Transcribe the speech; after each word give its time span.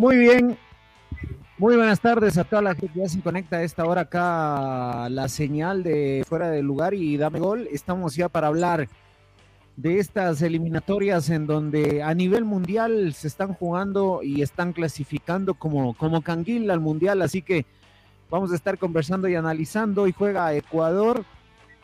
Muy 0.00 0.16
bien. 0.16 0.56
Muy 1.58 1.76
buenas 1.76 2.00
tardes 2.00 2.38
a 2.38 2.44
toda 2.44 2.62
la 2.62 2.74
gente 2.74 2.94
que 2.94 3.00
ya 3.00 3.08
se 3.10 3.20
conecta 3.20 3.58
a 3.58 3.62
esta 3.64 3.84
hora 3.84 4.00
acá 4.00 5.10
la 5.10 5.28
señal 5.28 5.82
de 5.82 6.24
fuera 6.26 6.48
del 6.48 6.64
lugar 6.64 6.94
y 6.94 7.18
dame 7.18 7.38
gol. 7.38 7.68
Estamos 7.70 8.16
ya 8.16 8.30
para 8.30 8.46
hablar 8.46 8.88
de 9.76 9.98
estas 9.98 10.40
eliminatorias 10.40 11.28
en 11.28 11.46
donde 11.46 12.02
a 12.02 12.14
nivel 12.14 12.46
mundial 12.46 13.12
se 13.12 13.28
están 13.28 13.52
jugando 13.52 14.20
y 14.22 14.40
están 14.40 14.72
clasificando 14.72 15.52
como, 15.52 15.92
como 15.92 16.22
canguil 16.22 16.70
al 16.70 16.80
mundial. 16.80 17.20
Así 17.20 17.42
que 17.42 17.66
vamos 18.30 18.52
a 18.52 18.54
estar 18.54 18.78
conversando 18.78 19.28
y 19.28 19.34
analizando. 19.34 20.06
Y 20.06 20.12
juega 20.12 20.54
Ecuador 20.54 21.26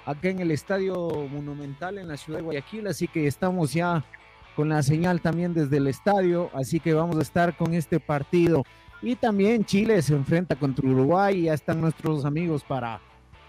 acá 0.07 0.31
en 0.31 0.41
el 0.41 0.53
Estadio 0.53 1.11
Monumental 1.31 1.99
en 1.99 2.09
la 2.09 2.17
ciudad 2.17 2.39
de 2.39 2.45
Guayaquil. 2.45 2.87
Así 2.87 3.09
que 3.09 3.27
estamos 3.27 3.75
ya 3.75 4.07
con 4.57 4.71
la 4.71 4.83
señal 4.83 5.21
también 5.21 5.53
desde 5.53 5.77
el 5.77 5.87
estadio, 5.87 6.51
así 6.55 6.81
que 6.81 6.95
vamos 6.95 7.19
a 7.19 7.23
estar 7.23 7.55
con 7.57 7.75
este 7.75 8.01
partido. 8.01 8.65
Y 9.03 9.15
también 9.15 9.67
Chile 9.67 10.01
se 10.01 10.15
enfrenta 10.15 10.57
contra 10.57 10.89
Uruguay, 10.89 11.43
ya 11.43 11.53
están 11.53 11.79
nuestros 11.83 12.25
amigos 12.25 12.65
para 12.65 12.99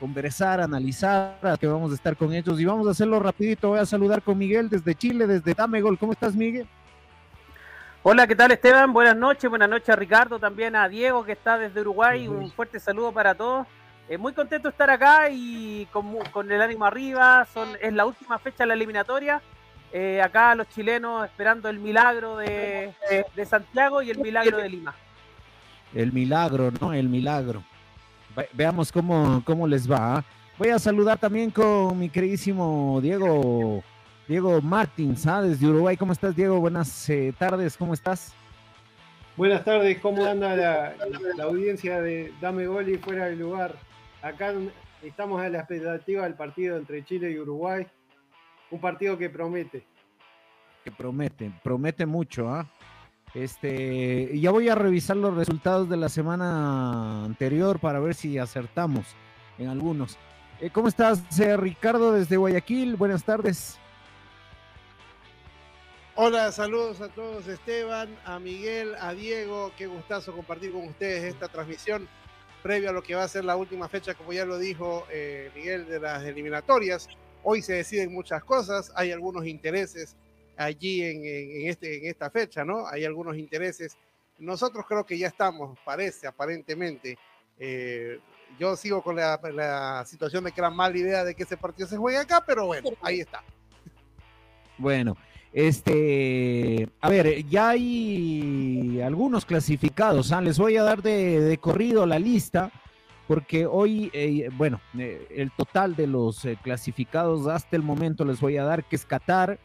conversar, 0.02 0.60
analizar, 0.60 1.58
que 1.60 1.66
vamos 1.66 1.92
a 1.92 1.96
estar 1.96 2.18
con 2.18 2.34
ellos 2.34 2.60
y 2.60 2.66
vamos 2.66 2.86
a 2.88 2.92
hacerlo 2.92 3.20
rapidito. 3.20 3.70
Voy 3.70 3.80
a 3.80 3.86
saludar 3.86 4.22
con 4.22 4.38
Miguel 4.38 4.70
desde 4.70 4.94
Chile, 4.94 5.26
desde 5.26 5.54
Dame 5.54 5.80
Gol. 5.80 5.98
¿Cómo 5.98 6.12
estás, 6.12 6.36
Miguel? 6.36 6.68
Hola, 8.04 8.28
¿qué 8.28 8.36
tal 8.36 8.52
Esteban? 8.52 8.92
Buenas 8.92 9.16
noches, 9.16 9.50
buenas 9.50 9.70
noches 9.70 9.90
a 9.90 9.96
Ricardo, 9.96 10.40
también 10.40 10.76
a 10.76 10.90
Diego 10.90 11.24
que 11.24 11.32
está 11.32 11.58
desde 11.58 11.82
Uruguay. 11.82 12.28
Un 12.28 12.52
fuerte 12.52 12.82
saludo 12.82 13.14
para 13.14 13.34
todos. 13.34 13.66
Eh, 14.10 14.18
muy 14.18 14.34
contento 14.34 14.68
de 14.68 14.72
estar 14.72 14.90
acá 14.90 15.30
y 15.30 15.88
con, 15.92 16.18
con 16.32 16.52
el 16.52 16.62
ánimo 16.62 16.86
arriba. 16.86 17.48
Son, 17.54 17.70
es 17.82 17.94
la 17.94 18.06
última 18.06 18.38
fecha 18.40 18.64
de 18.64 18.68
la 18.68 18.74
eliminatoria 18.74 19.42
eh, 19.92 20.22
acá 20.22 20.54
los 20.56 20.68
chilenos 20.70 21.26
esperando 21.26 21.70
el 21.70 21.80
milagro 21.80 22.38
de, 22.38 22.94
Santiago 23.46 24.02
y 24.02 24.10
el 24.10 24.20
milagro 24.20 24.58
de 24.58 24.70
Lima. 24.70 24.94
El 25.94 26.12
milagro, 26.12 26.72
¿no? 26.82 26.94
El 26.94 27.08
milagro. 27.08 27.64
veamos 28.54 28.92
cómo, 28.92 29.42
cómo 29.46 29.68
les 29.68 29.90
va. 29.90 30.18
¿ah? 30.18 30.24
Voy 30.58 30.70
a 30.70 30.80
saludar 30.80 31.18
también 31.18 31.52
con 31.52 31.98
mi 31.98 32.10
queridísimo 32.10 33.00
Diego, 33.02 33.84
Diego 34.28 34.62
Martins, 34.62 35.26
¿ah? 35.26 35.42
desde 35.42 35.66
Uruguay. 35.66 35.96
¿Cómo 35.96 36.12
estás, 36.12 36.36
Diego? 36.36 36.60
Buenas 36.60 37.10
eh, 37.10 37.34
tardes, 37.38 37.78
¿cómo 37.78 37.94
estás? 37.94 38.34
Buenas 39.38 39.64
tardes, 39.64 40.00
¿cómo 40.00 40.26
anda 40.26 40.56
la, 40.56 40.96
la, 41.38 41.44
audiencia 41.44 42.02
de 42.02 42.34
Dame 42.42 42.66
Gol 42.66 42.90
y 42.90 42.98
Fuera 42.98 43.26
del 43.26 43.40
Lugar? 43.40 43.76
Acá 44.24 44.52
estamos 45.04 45.40
a 45.42 45.48
la 45.48 45.60
expectativa 45.60 46.24
del 46.24 46.34
partido 46.34 46.76
entre 46.76 47.06
Chile 47.06 47.32
y 47.32 47.38
Uruguay 47.38 47.86
un 48.72 48.80
partido 48.80 49.18
que 49.18 49.30
promete. 49.30 49.86
Que 50.84 50.92
promete, 50.92 51.52
promete 51.64 52.06
mucho, 52.06 52.50
¿ah? 52.50 52.68
Este, 53.34 54.40
ya 54.40 54.52
voy 54.52 54.70
a 54.70 54.76
revisar 54.76 55.18
los 55.18 55.36
resultados 55.36 55.90
de 55.90 55.98
la 55.98 56.10
semana 56.10 57.26
anterior 57.26 57.80
para 57.80 58.00
ver 58.00 58.16
si 58.16 58.38
acertamos 58.38 59.06
en 59.58 59.68
algunos. 59.68 60.18
Eh, 60.60 60.70
¿Cómo 60.72 60.88
estás, 60.88 61.40
eh, 61.40 61.56
Ricardo, 61.58 62.14
desde 62.14 62.38
Guayaquil? 62.38 62.96
Buenas 62.96 63.24
tardes. 63.24 63.78
Hola, 66.16 66.52
saludos 66.52 67.00
a 67.02 67.10
todos, 67.10 67.48
Esteban, 67.48 68.10
a 68.26 68.40
Miguel, 68.40 68.96
a 69.00 69.14
Diego. 69.14 69.72
Qué 69.78 69.86
gustazo 69.86 70.34
compartir 70.34 70.72
con 70.72 70.88
ustedes 70.88 71.24
esta 71.24 71.48
transmisión 71.48 72.08
previo 72.64 72.90
a 72.90 72.94
lo 72.94 73.04
que 73.04 73.14
va 73.14 73.24
a 73.24 73.28
ser 73.28 73.46
la 73.46 73.56
última 73.56 73.88
fecha, 73.88 74.16
como 74.16 74.34
ya 74.34 74.46
lo 74.46 74.58
dijo 74.58 75.06
eh, 75.12 75.52
Miguel, 75.54 75.86
de 75.86 76.00
las 76.00 76.24
eliminatorias. 76.24 77.08
Hoy 77.50 77.62
se 77.62 77.76
deciden 77.76 78.12
muchas 78.12 78.44
cosas, 78.44 78.92
hay 78.94 79.14
algunos 79.14 79.46
intereses 79.46 80.18
allí 80.58 81.02
en, 81.02 81.70
este, 81.70 82.00
en 82.00 82.08
esta 82.08 82.30
fecha, 82.30 82.66
¿no? 82.66 82.86
Hay 82.88 83.06
algunos 83.06 83.38
intereses. 83.38 83.96
Nosotros 84.38 84.84
creo 84.86 85.06
que 85.06 85.18
ya 85.18 85.28
estamos, 85.28 85.80
parece, 85.86 86.28
aparentemente. 86.28 87.18
Eh, 87.58 88.20
yo 88.60 88.76
sigo 88.76 89.02
con 89.02 89.16
la, 89.16 90.04
situación 90.06 90.44
de 90.44 90.52
que 90.52 90.60
era 90.60 90.70
mala 90.70 90.98
idea 90.98 91.24
de 91.24 91.36
que 91.36 91.44
ese 91.44 91.56
partido 91.56 91.88
se 91.88 91.96
juegue 91.96 92.18
acá, 92.18 92.44
pero 92.46 92.66
bueno, 92.66 92.90
ahí 93.02 93.22
está. 93.22 93.42
Bueno, 94.78 95.16
este, 95.54 96.90
a 97.00 97.08
ver, 97.08 97.46
ya 97.46 97.70
hay 97.70 99.00
algunos 99.02 99.46
clasificados, 99.46 100.34
¿ah? 100.34 100.42
les 100.42 100.60
voy 100.60 100.76
a 100.76 100.84
dar 100.84 101.02
de, 101.02 101.40
de 101.40 101.58
corrido 101.60 102.06
la 102.06 102.20
lista 102.20 102.74
porque 103.28 103.66
hoy, 103.66 104.10
eh, 104.14 104.50
bueno, 104.56 104.80
eh, 104.98 105.28
el 105.36 105.52
total 105.52 105.96
de 105.96 106.08
los 106.08 106.46
eh, 106.46 106.58
clasificados 106.62 107.48
hasta 107.48 107.76
el 107.76 107.84
momento 107.84 108.24
les 108.24 108.40
voy 108.40 108.58
a 108.58 108.64
dar 108.64 108.86
que 108.86 108.96
es 108.96 109.06
Qatar, 109.06 109.60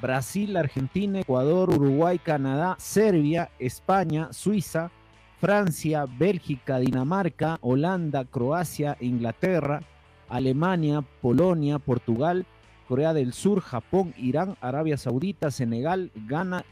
Brasil, 0.00 0.56
Argentina, 0.56 1.20
Ecuador, 1.20 1.70
Uruguay, 1.70 2.18
Canadá, 2.18 2.74
Serbia, 2.78 3.50
España, 3.58 4.32
Suiza, 4.32 4.90
Francia, 5.38 6.06
Bélgica, 6.06 6.78
Dinamarca, 6.78 7.58
Holanda, 7.60 8.24
Croacia, 8.24 8.96
Inglaterra, 9.00 9.82
Alemania, 10.30 11.04
Polonia, 11.20 11.78
Portugal, 11.78 12.46
Corea 12.88 13.12
del 13.12 13.34
Sur, 13.34 13.60
Japón, 13.60 14.14
Irán, 14.16 14.56
Arabia 14.62 14.96
Saudita, 14.96 15.50
Senegal, 15.50 16.10
Ghana, 16.14 16.64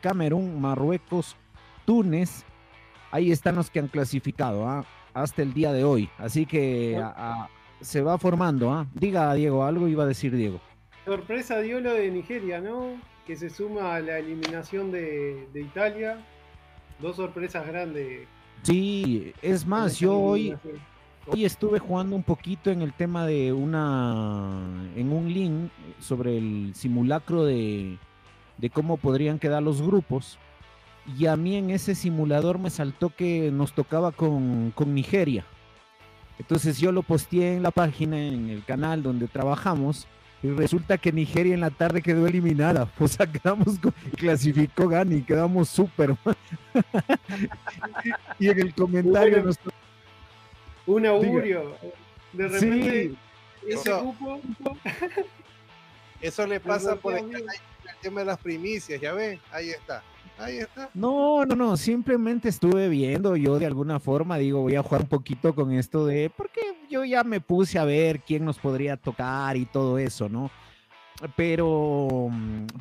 Camerún, 0.00 0.60
Marruecos, 0.60 1.36
Túnez. 1.84 2.44
Ahí 3.12 3.30
están 3.30 3.54
los 3.54 3.70
que 3.70 3.78
han 3.78 3.88
clasificado. 3.88 4.68
¿ah? 4.68 4.84
Hasta 5.14 5.42
el 5.42 5.54
día 5.54 5.72
de 5.72 5.84
hoy. 5.84 6.10
Así 6.18 6.44
que 6.44 7.02
se 7.80 8.02
va 8.02 8.18
formando. 8.18 8.72
¿ah? 8.72 8.86
Diga, 8.92 9.32
Diego, 9.34 9.64
algo 9.64 9.88
iba 9.88 10.04
a 10.04 10.06
decir 10.06 10.34
Diego. 10.36 10.60
Sorpresa 11.04 11.60
dio 11.60 11.80
lo 11.80 11.92
de 11.92 12.10
Nigeria, 12.10 12.60
¿no? 12.60 13.00
Que 13.26 13.36
se 13.36 13.48
suma 13.48 13.94
a 13.94 14.00
la 14.00 14.18
eliminación 14.18 14.90
de, 14.90 15.48
Italia. 15.54 16.18
Dos 17.00 17.16
sorpresas 17.16 17.66
grandes. 17.66 18.26
Sí, 18.62 19.32
es 19.42 19.66
más, 19.66 19.98
yo 19.98 20.18
hoy, 20.18 20.56
hoy 21.26 21.44
estuve 21.44 21.78
jugando 21.78 22.16
un 22.16 22.22
poquito 22.22 22.70
en 22.70 22.80
el 22.80 22.94
tema 22.94 23.26
de 23.26 23.52
una, 23.52 24.62
en 24.96 25.12
un 25.12 25.32
link 25.32 25.70
sobre 25.98 26.38
el 26.38 26.72
simulacro 26.74 27.44
de, 27.44 27.98
de 28.56 28.70
cómo 28.70 28.96
podrían 28.96 29.38
quedar 29.38 29.62
los 29.62 29.82
grupos 29.82 30.38
y 31.06 31.26
a 31.26 31.36
mí 31.36 31.56
en 31.56 31.70
ese 31.70 31.94
simulador 31.94 32.58
me 32.58 32.70
saltó 32.70 33.10
que 33.10 33.50
nos 33.50 33.74
tocaba 33.74 34.12
con, 34.12 34.72
Nigeria. 34.86 35.44
Entonces 36.38 36.78
yo 36.78 36.92
lo 36.92 37.02
posteé 37.02 37.56
en 37.56 37.62
la 37.62 37.70
página, 37.70 38.18
en 38.18 38.48
el 38.48 38.64
canal 38.64 39.02
donde 39.02 39.28
trabajamos, 39.28 40.06
y 40.42 40.48
resulta 40.48 40.98
que 40.98 41.12
Nigeria 41.12 41.54
en 41.54 41.60
la 41.60 41.70
tarde 41.70 42.02
quedó 42.02 42.26
eliminada. 42.26 42.90
O 42.98 43.08
sea, 43.08 43.26
quedamos, 43.26 43.78
clasificó 44.16 44.88
Gani, 44.88 45.22
quedamos 45.22 45.68
súper. 45.68 46.16
y, 48.38 48.48
en 48.48 48.60
el 48.60 48.74
comentario 48.74 49.42
nos... 49.42 49.58
Un 50.86 51.06
augurio. 51.06 51.76
De 52.32 52.48
repente, 52.48 53.14
eso, 53.66 54.14
eso 56.20 56.46
le 56.46 56.60
pasa 56.60 56.96
por 56.96 57.14
el, 57.14 57.34
el 57.34 57.44
tema 58.02 58.20
de 58.20 58.26
las 58.26 58.38
primicias, 58.38 59.00
ya 59.00 59.12
ves, 59.12 59.38
ahí 59.50 59.70
está. 59.70 60.02
Ahí 60.38 60.58
está. 60.58 60.90
No, 60.94 61.44
no, 61.44 61.54
no, 61.54 61.76
simplemente 61.76 62.48
estuve 62.48 62.88
viendo 62.88 63.36
yo 63.36 63.58
de 63.58 63.66
alguna 63.66 64.00
forma, 64.00 64.36
digo, 64.36 64.62
voy 64.62 64.74
a 64.74 64.82
jugar 64.82 65.02
un 65.02 65.08
poquito 65.08 65.54
con 65.54 65.72
esto 65.72 66.06
de, 66.06 66.30
porque 66.36 66.60
yo 66.90 67.04
ya 67.04 67.22
me 67.22 67.40
puse 67.40 67.78
a 67.78 67.84
ver 67.84 68.20
quién 68.20 68.44
nos 68.44 68.58
podría 68.58 68.96
tocar 68.96 69.56
y 69.56 69.64
todo 69.64 69.98
eso, 69.98 70.28
¿no? 70.28 70.50
Pero, 71.36 72.28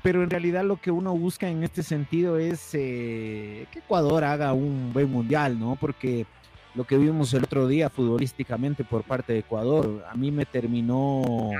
pero 0.01 0.24
en 0.24 0.30
realidad 0.30 0.63
lo 0.63 0.77
que 0.77 0.89
uno 0.89 1.16
busca 1.16 1.48
en 1.48 1.63
este 1.63 1.83
sentido 1.83 2.38
es 2.39 2.72
eh, 2.74 3.68
que 3.72 3.80
Ecuador 3.80 4.24
haga 4.24 4.54
un 4.54 4.92
buen 4.92 5.12
mundial, 5.12 5.60
¿no? 5.60 5.77
Porque 5.80 6.25
lo 6.74 6.86
que 6.86 6.98
vimos 6.98 7.31
el 7.36 7.44
otro 7.44 7.68
día 7.68 7.92
futbolísticamente 7.92 8.83
por 8.83 9.04
parte 9.04 9.33
de 9.33 9.39
Ecuador, 9.39 10.04
a 10.10 10.16
mí 10.16 10.31
me 10.31 10.48
terminó, 10.48 11.51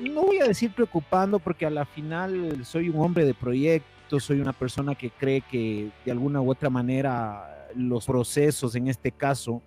no 0.00 0.22
voy 0.22 0.38
a 0.38 0.46
decir 0.46 0.72
preocupando, 0.72 1.38
porque 1.38 1.66
a 1.66 1.70
la 1.70 1.84
final 1.84 2.64
soy 2.64 2.88
un 2.88 2.98
hombre 2.98 3.26
de 3.26 3.34
proyecto 3.34 3.91
soy 4.20 4.40
una 4.40 4.52
persona 4.52 4.94
que 4.94 5.10
cree 5.10 5.40
que 5.42 5.90
de 6.04 6.10
alguna 6.10 6.40
u 6.40 6.50
otra 6.50 6.70
manera 6.70 7.68
los 7.74 8.06
procesos, 8.06 8.74
en 8.74 8.88
este 8.88 9.12
caso, 9.12 9.62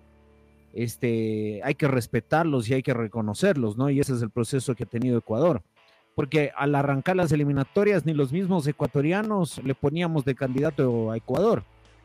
este, 0.72 1.60
hay 1.64 1.74
que 1.74 1.88
respetarlos 1.88 2.68
y 2.68 2.74
hay 2.74 2.82
que 2.82 2.94
reconocerlos, 2.94 3.76
¿no? 3.76 3.88
Y 3.90 4.00
ese 4.00 4.14
es 4.14 4.22
el 4.22 4.30
proceso 4.30 4.74
que 4.74 4.84
ha 4.84 4.86
tenido 4.86 5.18
Ecuador. 5.18 5.62
Porque 6.14 6.52
al 6.56 6.74
arrancar 6.74 7.16
las 7.16 7.32
eliminatorias, 7.32 8.06
ni 8.06 8.14
los 8.14 8.32
mismos 8.32 8.66
ecuatorianos 8.66 9.62
le 9.64 9.74
poníamos 9.74 10.24
de 10.24 10.34
candidato 10.34 11.10
a 11.10 11.16
Ecuador. 11.16 11.64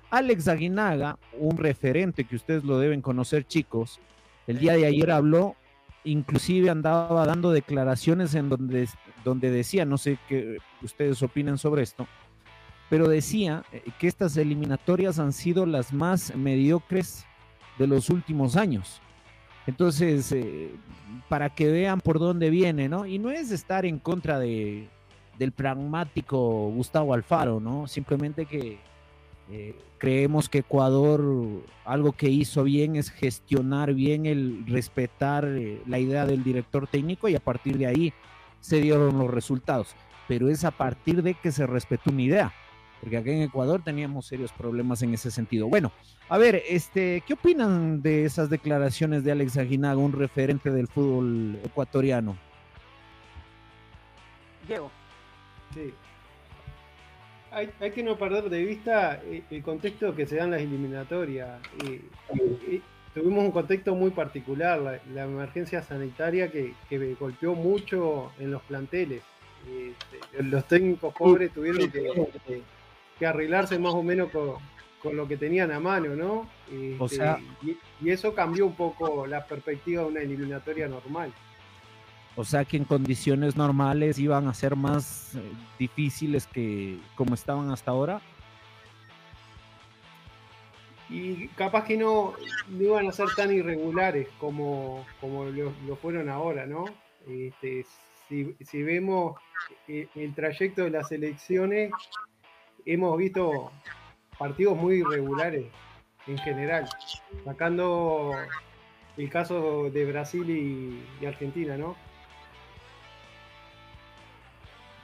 Alex 0.09 0.47
Aguinaga, 0.47 1.17
un 1.39 1.57
referente 1.57 2.25
que 2.25 2.35
ustedes 2.35 2.63
lo 2.63 2.79
deben 2.79 3.01
conocer, 3.01 3.45
chicos, 3.45 3.99
el 4.47 4.59
día 4.59 4.73
de 4.73 4.85
ayer 4.85 5.11
habló, 5.11 5.55
inclusive 6.03 6.69
andaba 6.69 7.25
dando 7.25 7.51
declaraciones 7.51 8.35
en 8.35 8.49
donde, 8.49 8.89
donde 9.23 9.51
decía, 9.51 9.85
no 9.85 9.97
sé 9.97 10.17
qué 10.27 10.57
ustedes 10.81 11.21
opinan 11.23 11.57
sobre 11.57 11.83
esto, 11.83 12.07
pero 12.91 13.07
decía 13.07 13.63
eh, 13.71 13.81
que 13.97 14.07
estas 14.07 14.37
eliminatorias 14.37 15.17
han 15.17 15.33
sido 15.33 15.65
las 15.65 15.91
más 15.93 16.35
mediocres 16.35 17.25
de 17.79 17.87
los 17.87 18.11
últimos 18.11 18.55
años. 18.55 19.01
Entonces, 19.65 20.31
eh, 20.31 20.69
para 21.27 21.49
que 21.49 21.71
vean 21.71 22.01
por 22.01 22.19
dónde 22.19 22.51
viene, 22.51 22.87
¿no? 22.87 23.07
Y 23.07 23.17
no 23.17 23.31
es 23.31 23.49
estar 23.51 23.85
en 23.85 23.97
contra 23.97 24.37
de, 24.37 24.87
del 25.39 25.51
pragmático 25.53 26.69
Gustavo 26.69 27.15
Alfaro, 27.15 27.59
¿no? 27.59 27.87
Simplemente 27.87 28.45
que 28.45 28.77
Eh, 29.53 29.75
creemos 29.97 30.47
que 30.47 30.59
Ecuador 30.59 31.19
algo 31.83 32.13
que 32.13 32.29
hizo 32.29 32.63
bien 32.63 32.95
es 32.95 33.09
gestionar 33.11 33.93
bien 33.93 34.25
el 34.25 34.63
respetar 34.65 35.43
eh, 35.43 35.81
la 35.87 35.97
idea 35.97 36.25
del 36.25 36.41
director 36.41 36.87
técnico 36.87 37.27
y 37.27 37.35
a 37.35 37.41
partir 37.41 37.77
de 37.77 37.87
ahí 37.87 38.13
se 38.61 38.79
dieron 38.79 39.17
los 39.17 39.29
resultados. 39.29 39.93
Pero 40.29 40.47
es 40.47 40.63
a 40.63 40.71
partir 40.71 41.21
de 41.21 41.33
que 41.33 41.51
se 41.51 41.67
respetó 41.67 42.11
una 42.11 42.21
idea, 42.21 42.53
porque 43.01 43.17
aquí 43.17 43.31
en 43.31 43.41
Ecuador 43.41 43.81
teníamos 43.83 44.27
serios 44.27 44.53
problemas 44.53 45.01
en 45.01 45.13
ese 45.13 45.31
sentido. 45.31 45.67
Bueno, 45.67 45.91
a 46.29 46.37
ver, 46.37 46.63
este, 46.69 47.23
¿qué 47.27 47.33
opinan 47.33 48.01
de 48.01 48.23
esas 48.25 48.49
declaraciones 48.49 49.23
de 49.23 49.33
Alex 49.33 49.57
Aguinaga, 49.57 49.97
un 49.97 50.13
referente 50.13 50.69
del 50.71 50.87
fútbol 50.87 51.59
ecuatoriano? 51.65 52.37
Diego. 54.67 54.91
Sí, 55.73 55.93
hay, 57.51 57.91
que 57.91 58.01
no 58.01 58.17
perder 58.17 58.49
de 58.49 58.63
vista 58.63 59.21
eh, 59.25 59.43
el 59.51 59.61
contexto 59.61 60.15
que 60.15 60.25
se 60.25 60.37
dan 60.37 60.51
las 60.51 60.61
eliminatorias. 60.61 61.59
tuvimos 63.13 63.43
un 63.43 63.51
contexto 63.51 63.93
muy 63.93 64.11
particular, 64.11 65.01
la, 65.13 65.23
emergencia 65.23 65.83
sanitaria 65.83 66.49
que, 66.49 66.73
golpeó 67.19 67.53
mucho 67.53 68.31
en 68.39 68.51
los 68.51 68.61
planteles. 68.63 69.21
Este, 69.67 70.43
los 70.43 70.65
técnicos 70.65 71.13
pobres 71.13 71.51
tuvieron 71.51 71.91
que, 71.91 72.61
arreglarse 73.25 73.77
más 73.77 73.93
o 73.93 74.03
menos 74.03 74.29
con, 74.31 75.15
lo 75.15 75.27
que 75.27 75.37
tenían 75.37 75.71
a 75.71 75.79
mano, 75.79 76.15
¿no? 76.15 76.47
Este, 76.71 77.23
y 78.01 78.09
eso 78.09 78.35
cambió 78.35 78.65
un 78.67 78.75
poco 78.75 79.25
la 79.25 79.45
perspectiva 79.45 80.03
de 80.03 80.07
una 80.09 80.21
eliminatoria 80.21 80.87
normal. 80.87 81.33
O 82.35 82.45
sea 82.45 82.63
que 82.65 82.77
en 82.77 82.85
condiciones 82.85 83.57
normales 83.57 84.17
iban 84.17 84.47
a 84.47 84.53
ser 84.53 84.75
más 84.75 85.35
eh, 85.35 85.41
difíciles 85.77 86.47
que 86.47 86.97
como 87.15 87.33
estaban 87.33 87.69
hasta 87.71 87.91
ahora. 87.91 88.21
Y 91.09 91.49
capaz 91.49 91.83
que 91.83 91.97
no, 91.97 92.33
iban 92.79 93.07
a 93.07 93.11
ser 93.11 93.27
tan 93.35 93.51
irregulares 93.51 94.29
como, 94.39 95.05
como 95.19 95.43
lo, 95.43 95.73
fueron 95.97 96.29
ahora, 96.29 96.65
¿no? 96.65 96.85
Este, 97.27 97.85
si, 98.29 98.81
vemos 98.81 99.35
eh, 99.89 100.07
el 100.15 100.33
trayecto 100.33 100.83
de 100.83 100.89
las 100.89 101.11
elecciones, 101.11 101.91
hemos 102.85 103.17
visto 103.17 103.71
partidos 104.37 104.77
muy 104.77 104.95
irregulares 104.95 105.65
en 106.27 106.37
general, 106.37 106.87
sacando 107.45 108.31
el 109.17 109.29
caso 109.29 109.89
de 109.91 110.05
Brasil 110.05 110.49
y 111.19 111.25
Argentina, 111.25 111.77
¿no? 111.77 111.95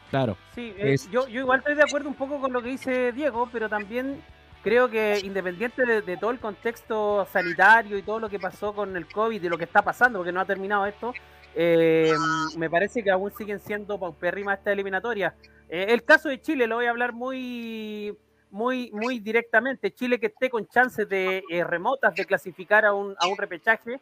Claro. 0.09 0.37
Sí, 0.55 0.73
eh, 0.77 0.95
yo, 1.11 1.27
yo 1.27 1.41
igual 1.41 1.59
estoy 1.59 1.75
de 1.75 1.83
acuerdo 1.83 2.09
un 2.09 2.15
poco 2.15 2.39
con 2.39 2.53
lo 2.53 2.61
que 2.61 2.69
dice 2.69 3.11
Diego, 3.11 3.49
pero 3.51 3.67
también 3.67 4.21
creo 4.63 4.89
que 4.89 5.19
independiente 5.23 5.85
de, 6.01 6.17
todo 6.17 6.31
el 6.31 6.39
contexto 6.39 7.27
sanitario 7.31 7.97
y 7.97 8.03
todo 8.03 8.19
lo 8.19 8.29
que 8.29 8.39
pasó 8.39 8.73
con 8.73 8.95
el 8.95 9.05
COVID 9.07 9.43
y 9.43 9.49
lo 9.49 9.57
que 9.57 9.65
está 9.65 9.81
pasando, 9.81 10.19
porque 10.19 10.31
no 10.31 10.39
ha 10.39 10.45
terminado 10.45 10.85
esto, 10.85 11.13
eh, 11.55 12.13
me 12.57 12.69
parece 12.69 13.03
que 13.03 13.11
aún 13.11 13.31
siguen 13.31 13.59
siendo 13.59 13.99
paupérrimas 13.99 14.59
esta 14.59 14.71
eliminatoria. 14.71 15.33
Eh, 15.69 15.87
el 15.89 16.03
caso 16.03 16.29
de 16.29 16.41
Chile 16.41 16.67
lo 16.67 16.75
voy 16.75 16.85
a 16.85 16.89
hablar 16.89 17.13
muy, 17.13 18.15
muy, 18.51 18.91
muy 18.91 19.19
directamente. 19.19 19.91
Chile 19.91 20.19
que 20.19 20.27
esté 20.27 20.49
con 20.49 20.67
chances 20.67 21.07
de 21.07 21.43
remotas 21.67 22.15
de 22.15 22.25
clasificar 22.25 22.85
a 22.85 22.93
un, 22.93 23.15
repechaje, 23.37 23.99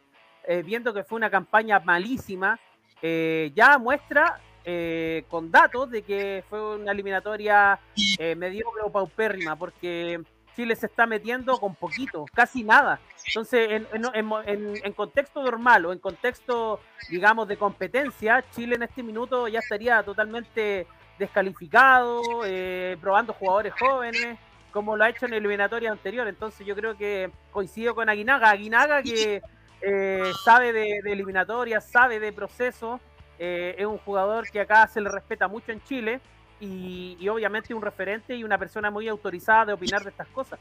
viendo 0.64 0.94
que 0.94 1.02
fue 1.02 1.16
una 1.16 1.30
campaña 1.30 1.80
malísima, 1.80 2.58
ya 3.02 3.78
muestra 3.78 4.40
eh, 4.68 5.22
con 5.28 5.52
datos 5.52 5.88
de 5.92 6.02
que 6.02 6.42
fue 6.50 6.74
una 6.74 6.90
eliminatoria 6.90 7.78
eh, 8.18 8.34
mediocre 8.34 8.82
o 8.82 8.90
paupérrima, 8.90 9.54
porque 9.54 10.20
Chile 10.56 10.74
se 10.74 10.86
está 10.86 11.06
metiendo 11.06 11.56
con 11.58 11.76
poquito, 11.76 12.24
casi 12.34 12.64
nada. 12.64 12.98
Entonces, 13.28 13.86
en, 13.92 14.92
contexto 14.94 15.44
normal 15.44 15.86
o 15.86 15.92
en 15.92 16.00
contexto, 16.00 16.80
digamos, 17.08 17.46
de 17.46 17.56
competencia, 17.56 18.44
Chile 18.50 18.74
en 18.74 18.82
este 18.82 19.04
minuto 19.04 19.46
ya 19.46 19.60
estaría 19.60 20.02
totalmente 20.02 20.88
descalificado, 21.18 22.22
eh, 22.44 22.96
probando 23.00 23.32
jugadores 23.32 23.72
jóvenes, 23.78 24.38
como 24.70 24.96
lo 24.96 25.04
ha 25.04 25.08
hecho 25.08 25.24
en 25.24 25.32
la 25.32 25.38
eliminatoria 25.38 25.90
anterior. 25.90 26.28
Entonces, 26.28 26.66
yo 26.66 26.74
creo 26.74 26.96
que 26.96 27.30
coincido 27.50 27.94
con 27.94 28.08
Aguinaga. 28.08 28.50
Aguinaga 28.50 29.02
que 29.02 29.42
eh, 29.80 30.32
sabe 30.44 30.72
de, 30.72 31.00
de 31.02 31.12
eliminatorias, 31.12 31.88
sabe 31.88 32.20
de 32.20 32.32
procesos 32.32 33.00
eh, 33.38 33.74
es 33.78 33.86
un 33.86 33.98
jugador 33.98 34.50
que 34.50 34.60
acá 34.60 34.86
se 34.86 35.00
le 35.00 35.10
respeta 35.10 35.46
mucho 35.48 35.72
en 35.72 35.82
Chile 35.82 36.20
y, 36.58 37.28
obviamente 37.28 37.74
un 37.74 37.82
referente 37.82 38.34
y 38.34 38.44
una 38.44 38.56
persona 38.56 38.90
muy 38.90 39.08
autorizada 39.08 39.66
de 39.66 39.72
opinar 39.74 40.02
de 40.02 40.10
estas 40.10 40.28
cosas. 40.28 40.58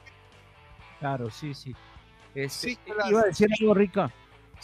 Claro, 1.00 1.30
sí, 1.30 1.54
sí. 1.54 1.74
sí 2.50 2.78
iba 3.08 3.22
a 3.22 3.26
decir 3.26 3.48
algo 3.60 3.74
rica. 3.74 4.12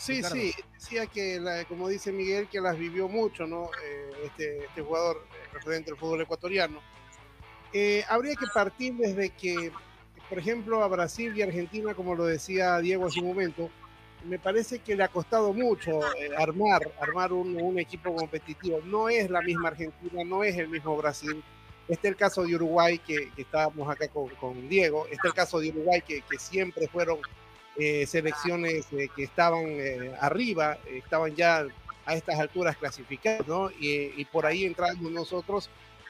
Sí, 0.01 0.24
sí, 0.24 0.53
decía 0.74 1.06
que, 1.06 1.65
como 1.68 1.88
dice 1.88 2.12
Miguel, 2.12 2.48
que 2.48 2.59
las 2.59 2.77
vivió 2.77 3.07
mucho, 3.07 3.45
¿no? 3.45 3.69
Eh, 3.86 4.09
este, 4.25 4.65
este, 4.65 4.81
jugador 4.81 5.25
eh, 5.30 5.50
referente 5.53 5.92
del 5.92 6.00
fútbol 6.00 6.21
ecuatoriano. 6.21 6.81
habría 8.09 8.36
que 8.36 8.48
partir 8.53 8.95
desde 8.95 9.30
que, 9.30 9.71
por 10.27 10.39
ejemplo, 10.39 10.83
a 10.83 10.88
Brasil 10.88 11.36
y 11.36 11.42
Argentina, 11.42 11.94
como 11.94 12.15
lo 12.15 12.25
decía 12.25 12.80
Diego 12.80 13.06
hace 13.06 13.19
un 13.19 13.27
momento, 13.27 13.69
me 14.25 14.39
parece 14.39 14.80
que 14.80 14.95
le 14.95 15.03
ha 15.03 15.07
costado 15.07 15.53
mucho 15.53 16.00
eh, 16.15 16.30
armar, 16.38 16.81
armar 17.00 17.33
un, 17.33 17.80
equipo 17.80 18.15
competitivo. 18.15 18.80
No 18.86 19.09
es 19.09 19.30
la 19.30 19.42
misma 19.42 19.69
Argentina, 19.69 20.24
no 20.24 20.44
es 20.44 20.57
el 20.57 20.68
mismo 20.68 20.95
Brasil. 20.97 21.44
Este 21.88 22.07
es 22.07 22.12
el 22.12 22.15
caso 22.15 22.44
de 22.44 22.56
Uruguay, 22.56 23.00
que, 23.00 23.30
estábamos 23.38 23.89
acá 23.89 24.07
con, 24.07 24.69
Diego. 24.69 25.06
Este 25.06 25.15
es 25.15 25.25
el 25.25 25.33
caso 25.33 25.59
de 25.59 25.69
Uruguay, 25.69 26.01
que, 26.01 26.24
siempre 26.38 26.88
fueron 26.88 27.19
eh, 27.77 28.06
selecciones 28.06 28.88
eh, 28.91 29.07
que 29.15 29.23
estaban 29.23 29.65
arriba, 30.19 30.77
estaban 30.88 31.35
ya 31.35 31.65
a 32.06 32.15
estas 32.15 32.39
alturas 32.39 32.77
clasificadas, 32.77 33.47
¿no? 33.47 33.69
Y, 33.80 34.25
por 34.25 34.45
ahí 34.45 34.66
entramos 34.66 35.11
nosotros, 35.11 35.69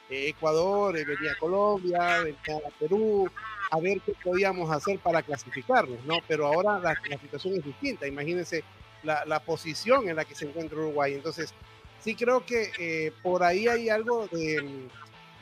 Ecuador, 0.10 0.94
venía 0.94 1.36
Colombia, 1.40 2.24
venía 2.24 2.62
Perú, 2.80 3.30
a 3.72 3.80
ver 3.80 4.02
qué 4.02 4.14
podíamos 4.22 4.70
hacer 4.70 5.00
para 5.00 5.24
clasificarnos, 5.24 6.04
¿no? 6.06 6.18
Pero 6.28 6.46
ahora 6.46 6.78
la, 6.80 6.96
situación 7.20 7.56
es 7.56 7.66
distinta. 7.66 8.06
Imagínense 8.06 8.64
la, 9.04 9.40
posición 9.40 10.10
en 10.10 10.18
la 10.18 10.26
que 10.26 10.36
se 10.36 10.46
encuentra 10.46 10.78
Uruguay. 10.78 11.14
Entonces, 11.14 11.54
sí 12.00 12.14
creo 12.16 12.46
que 12.46 12.72
eh, 12.78 13.14
por 13.24 13.44
ahí 13.44 13.70
hay 13.70 13.90
algo 13.90 14.28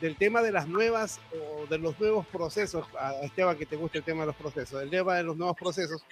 del 0.01 0.15
tema 0.15 0.41
de 0.41 0.51
las 0.51 0.67
nuevas 0.67 1.19
o 1.33 1.65
de 1.67 1.77
los 1.77 1.99
nuevos 1.99 2.25
procesos. 2.27 2.85
A 2.99 3.13
Esteban, 3.21 3.57
que 3.57 3.65
te 3.65 3.75
gusta 3.75 3.97
el 3.97 4.03
tema 4.03 4.21
de 4.21 4.27
los 4.27 4.35
procesos, 4.35 4.81
el 4.81 4.89
tema 4.89 5.15
de 5.15 5.23
los 5.23 5.37
nuevos 5.37 5.57
procesos. 5.57 6.03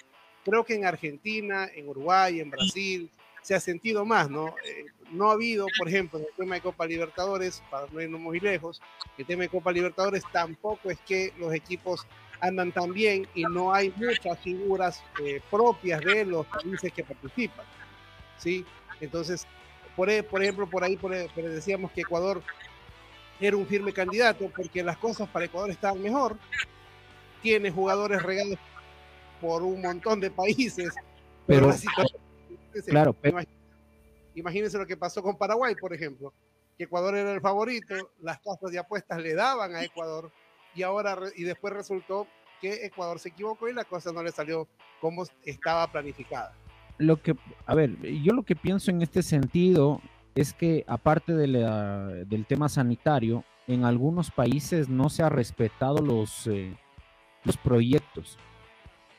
Creo 0.43 0.63
que 0.63 0.75
en 0.75 0.85
Argentina, 0.85 1.67
en 1.73 1.89
Uruguay, 1.89 2.39
en 2.39 2.49
Brasil, 2.49 3.09
se 3.41 3.55
ha 3.55 3.59
sentido 3.59 4.05
más, 4.05 4.29
¿no? 4.29 4.49
Eh, 4.65 4.85
no 5.11 5.29
ha 5.29 5.33
habido, 5.33 5.67
por 5.77 5.87
ejemplo, 5.87 6.19
en 6.19 6.25
el 6.25 6.33
tema 6.35 6.55
de 6.55 6.61
Copa 6.61 6.85
Libertadores, 6.85 7.63
para 7.69 7.87
no 7.91 8.01
irnos 8.01 8.19
muy 8.19 8.39
lejos, 8.39 8.81
el 9.17 9.25
tema 9.25 9.43
de 9.43 9.49
Copa 9.49 9.71
Libertadores 9.71 10.23
tampoco 10.33 10.89
es 10.89 10.99
que 10.99 11.33
los 11.37 11.53
equipos 11.53 12.05
andan 12.41 12.71
tan 12.71 12.93
bien 12.93 13.27
y 13.33 13.43
no 13.43 13.73
hay 13.73 13.93
muchas 13.95 14.37
figuras 14.39 15.03
eh, 15.23 15.41
propias 15.49 16.01
de 16.01 16.25
los 16.25 16.45
países 16.45 16.91
que 16.91 17.03
participan, 17.03 17.65
¿sí? 18.37 18.65
Entonces, 18.99 19.47
por, 19.95 20.09
e, 20.09 20.23
por 20.23 20.43
ejemplo, 20.43 20.69
por 20.69 20.83
ahí 20.83 20.97
por, 20.97 21.13
e, 21.13 21.29
decíamos 21.35 21.91
que 21.91 22.01
Ecuador 22.01 22.43
era 23.39 23.57
un 23.57 23.65
firme 23.65 23.93
candidato 23.93 24.49
porque 24.55 24.83
las 24.83 24.97
cosas 24.97 25.27
para 25.29 25.45
Ecuador 25.45 25.69
estaban 25.69 26.01
mejor, 26.01 26.37
tiene 27.41 27.71
jugadores 27.71 28.21
regados 28.23 28.57
por 29.39 29.61
un 29.63 29.81
montón 29.81 30.19
de 30.19 30.31
países, 30.31 30.93
pero, 31.45 31.73
Claro, 32.85 33.15
Imagínense 34.35 34.77
lo 34.77 34.85
que 34.85 34.95
pasó 34.95 35.23
con 35.23 35.35
Paraguay, 35.35 35.73
por 35.73 35.93
ejemplo, 35.95 36.31
que 36.77 36.83
Ecuador 36.83 37.15
era 37.15 37.33
el 37.33 37.41
favorito, 37.41 37.95
las 38.21 38.39
tasas 38.43 38.71
de 38.71 38.77
apuestas 38.77 39.19
le 39.19 39.33
daban 39.33 39.75
a 39.75 39.83
Ecuador 39.83 40.31
y 40.75 40.83
ahora 40.83 41.17
y 41.35 41.43
después 41.43 41.73
resultó 41.73 42.27
que 42.61 42.85
Ecuador 42.85 43.17
se 43.17 43.29
equivocó 43.29 43.67
y 43.67 43.73
la 43.73 43.83
cosa 43.83 44.11
no 44.11 44.21
le 44.21 44.31
salió 44.31 44.67
como 45.01 45.25
estaba 45.43 45.91
planificada. 45.91 46.53
Lo 46.99 47.19
que, 47.21 47.35
a 47.65 47.73
ver, 47.73 47.99
yo 48.01 48.33
lo 48.33 48.43
que 48.43 48.55
pienso 48.55 48.91
en 48.91 49.01
este 49.01 49.23
sentido 49.23 50.01
es 50.37 50.53
que 50.53 50.85
aparte 50.87 51.33
del 51.33 52.45
tema 52.47 52.69
sanitario, 52.69 53.43
en 53.65 53.83
algunos 53.83 54.29
países 54.29 54.87
no 54.87 55.09
se 55.09 55.23
ha 55.23 55.29
respetado 55.29 55.97
los, 55.97 56.45
eh, 56.45 56.75
los 57.43 57.57
proyectos. 57.57 58.37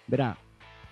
Verá, 0.07 0.39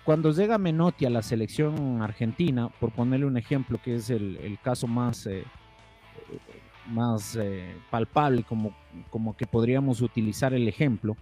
cuando 0.03 0.31
llega 0.31 0.57
Menotti 0.57 1.05
a 1.05 1.09
la 1.09 1.21
selección 1.21 2.01
argentina, 2.01 2.67
por 2.67 2.91
ponerle 2.91 3.25
un 3.25 3.37
ejemplo 3.37 3.79
que 3.81 3.95
es 3.95 4.09
el, 4.09 4.59
caso 4.61 4.85
más, 4.85 5.25
eh, 5.27 5.45
más 6.87 7.37
eh, 7.37 7.73
palpable, 7.89 8.43
como, 8.43 8.75
como 9.09 9.35
que 9.37 9.47
podríamos 9.47 10.01
utilizar 10.01 10.53
el 10.53 10.67
ejemplo, 10.67 11.15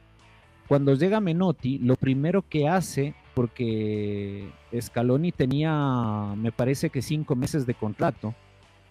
cuando 0.67 0.95
llega 0.95 1.19
Menotti, 1.19 1.77
lo 1.77 1.95
primero 1.95 2.41
que 2.41 2.67
hace, 2.67 3.13
porque 3.35 4.49
Scaloni 4.81 5.31
tenía, 5.31 6.33
me 6.35 6.51
parece 6.51 6.89
que 6.89 7.03
cinco 7.03 7.35
meses 7.35 7.67
de 7.67 7.75
contrato 7.75 8.33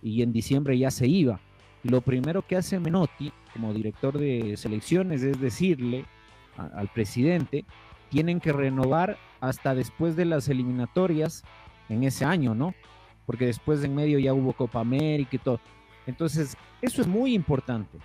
y 0.05 0.23
en 0.23 0.33
diciembre 0.33 0.79
ya 0.79 0.91
se 0.91 1.09
iba, 1.09 1.41
lo 1.83 2.01
primero 2.03 2.47
que 2.47 2.57
hace 2.57 2.79
Menotti 2.79 3.33
como 3.53 3.73
director 3.73 4.19
de 4.19 4.57
selecciones 4.57 5.23
es 5.23 5.41
decirle 5.41 6.05
al 6.57 6.89
presidente, 6.89 7.65
tienen 8.11 8.39
que 8.39 8.53
renovar 8.53 9.17
hasta 9.41 9.75
después 9.75 10.15
de 10.15 10.25
las 10.25 10.49
eliminatorias 10.49 11.43
en 11.89 12.05
ese 12.05 12.25
año, 12.25 12.55
¿no? 12.55 12.75
Porque 13.27 13.47
después 13.47 13.83
en 13.83 13.95
medio 13.95 14.19
ya 14.19 14.35
hubo 14.35 14.53
Copa 14.53 14.81
América 14.81 15.31
y 15.37 15.39
todo. 15.39 15.59
Entonces, 16.07 16.57
eso 16.81 17.01
es 17.01 17.09
muy 17.09 17.35
importante. 17.35 17.99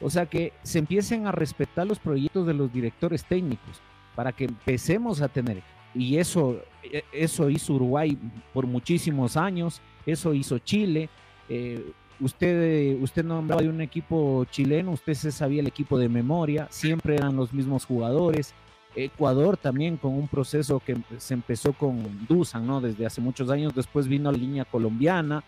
O 0.00 0.08
sea, 0.08 0.26
que 0.26 0.52
se 0.62 0.78
empiecen 0.78 1.26
a 1.26 1.32
respetar 1.32 1.86
los 1.86 1.98
proyectos 1.98 2.46
de 2.46 2.54
los 2.54 2.72
directores 2.72 3.24
técnicos 3.24 3.82
para 4.14 4.32
que 4.32 4.44
empecemos 4.44 5.20
a 5.20 5.28
tener, 5.28 5.62
y 5.94 6.16
eso, 6.16 6.62
e, 6.82 7.04
eso 7.12 7.50
hizo 7.50 7.74
Uruguay 7.74 8.16
por 8.54 8.66
muchísimos 8.66 9.36
años, 9.36 9.82
eso 10.06 10.34
hizo 10.34 10.58
Chile. 10.58 11.08
Eh, 11.50 11.92
usted, 12.20 12.96
usted 13.00 13.24
nombraba 13.24 13.60
de 13.60 13.68
un 13.68 13.80
equipo 13.80 14.46
chileno, 14.50 14.92
usted 14.92 15.14
se 15.14 15.32
sabía 15.32 15.60
el 15.60 15.66
equipo 15.66 15.98
de 15.98 16.08
memoria, 16.08 16.68
siempre 16.70 17.16
eran 17.16 17.36
los 17.36 17.52
mismos 17.52 17.84
jugadores. 17.84 18.54
Ecuador 18.94 19.56
también 19.56 19.96
con 19.96 20.14
un 20.14 20.26
proceso 20.26 20.80
que 20.80 20.96
se 21.18 21.34
empezó 21.34 21.72
con 21.72 22.26
Dusan, 22.26 22.66
¿no? 22.66 22.80
Desde 22.80 23.06
hace 23.06 23.20
muchos 23.20 23.50
años, 23.50 23.74
después 23.74 24.08
vino 24.08 24.32
la 24.32 24.38
línea 24.38 24.64
colombiana, 24.64 25.44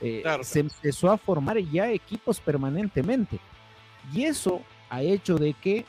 eh, 0.00 0.22
se 0.42 0.60
empezó 0.60 1.10
a 1.10 1.18
formar 1.18 1.58
ya 1.58 1.90
equipos 1.90 2.40
permanentemente. 2.40 3.38
Y 4.14 4.24
eso 4.24 4.62
ha 4.88 5.02
hecho 5.02 5.36
de 5.36 5.54
que 5.54 5.84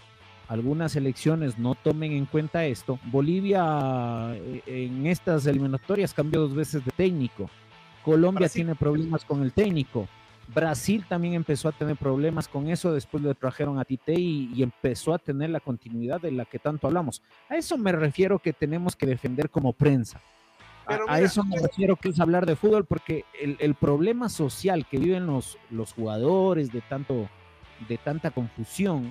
algunas 0.47 0.95
elecciones 0.95 1.57
no 1.57 1.75
tomen 1.75 2.13
en 2.13 2.25
cuenta 2.25 2.65
esto. 2.65 2.99
Bolivia 3.05 4.33
eh, 4.35 4.61
en 4.65 5.07
estas 5.07 5.45
eliminatorias 5.45 6.13
cambió 6.13 6.41
dos 6.41 6.55
veces 6.55 6.83
de 6.85 6.91
técnico. 6.91 7.49
Colombia 8.07 8.47
tiene 8.47 8.73
problemas 8.73 9.25
con 9.25 9.43
el 9.43 9.51
técnico. 9.51 10.07
Brasil 10.55 11.05
también 11.09 11.33
empezó 11.33 11.67
a 11.67 11.73
tener 11.73 11.97
problemas 11.97 12.47
con 12.47 12.69
eso, 12.69 12.93
después 12.93 13.21
le 13.21 13.35
trajeron 13.35 13.79
a 13.79 13.83
Tite 13.83 14.13
y, 14.17 14.63
empezó 14.63 15.13
a 15.13 15.19
tener 15.19 15.49
la 15.49 15.59
continuidad 15.59 16.21
de 16.21 16.31
la 16.31 16.45
que 16.45 16.57
tanto 16.57 16.87
hablamos. 16.87 17.21
A 17.49 17.57
eso 17.57 17.77
me 17.77 17.91
refiero 17.91 18.39
que 18.39 18.53
tenemos 18.53 18.95
que 18.95 19.05
defender 19.05 19.49
como 19.49 19.73
prensa. 19.73 20.21
A, 20.85 21.19
eso 21.19 21.43
me 21.43 21.59
refiero 21.59 21.97
que 21.97 22.07
es 22.07 22.19
hablar 22.21 22.45
de 22.45 22.55
fútbol, 22.55 22.85
porque 22.85 23.25
el, 23.41 23.75
problema 23.75 24.29
social 24.29 24.85
que 24.89 24.99
viven 24.99 25.27
los, 25.27 25.57
los 25.69 25.91
jugadores 25.91 26.71
de, 26.71 26.79
tanto, 26.79 27.27
de 27.89 27.97
tanta 27.97 28.31
confusión 28.31 29.07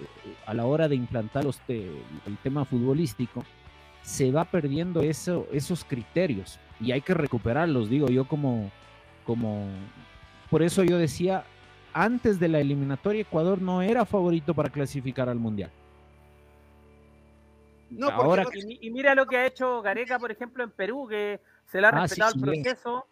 eh, 0.00 0.34
a 0.46 0.54
la 0.54 0.64
hora 0.64 0.88
de 0.88 0.96
implantar 0.96 1.44
el 1.68 2.38
tema 2.42 2.64
futbolístico, 2.64 3.44
se 4.08 4.32
va 4.32 4.46
perdiendo 4.46 5.02
eso, 5.02 5.46
esos 5.52 5.84
criterios 5.84 6.58
y 6.80 6.92
hay 6.92 7.02
que 7.02 7.12
recuperarlos, 7.12 7.90
digo 7.90 8.08
yo 8.08 8.26
como, 8.26 8.70
como, 9.26 9.68
por 10.50 10.62
eso 10.62 10.82
yo 10.82 10.96
decía, 10.96 11.44
antes 11.92 12.40
de 12.40 12.48
la 12.48 12.58
eliminatoria 12.58 13.20
Ecuador 13.20 13.60
no 13.60 13.82
era 13.82 14.06
favorito 14.06 14.54
para 14.54 14.70
clasificar 14.70 15.28
al 15.28 15.38
Mundial. 15.38 15.70
No, 17.90 18.08
Ahora, 18.08 18.46
y, 18.54 18.90
mira 18.90 19.14
lo 19.14 19.26
que 19.26 19.36
ha 19.36 19.46
hecho 19.46 19.82
Gareca, 19.82 20.18
por 20.18 20.32
ejemplo, 20.32 20.64
en 20.64 20.70
Perú, 20.70 21.06
que 21.06 21.40
se 21.66 21.78
le 21.78 21.88
ha 21.88 21.90
ah, 21.90 22.00
respetado 22.00 22.32
el 22.34 22.40
proceso 22.40 23.06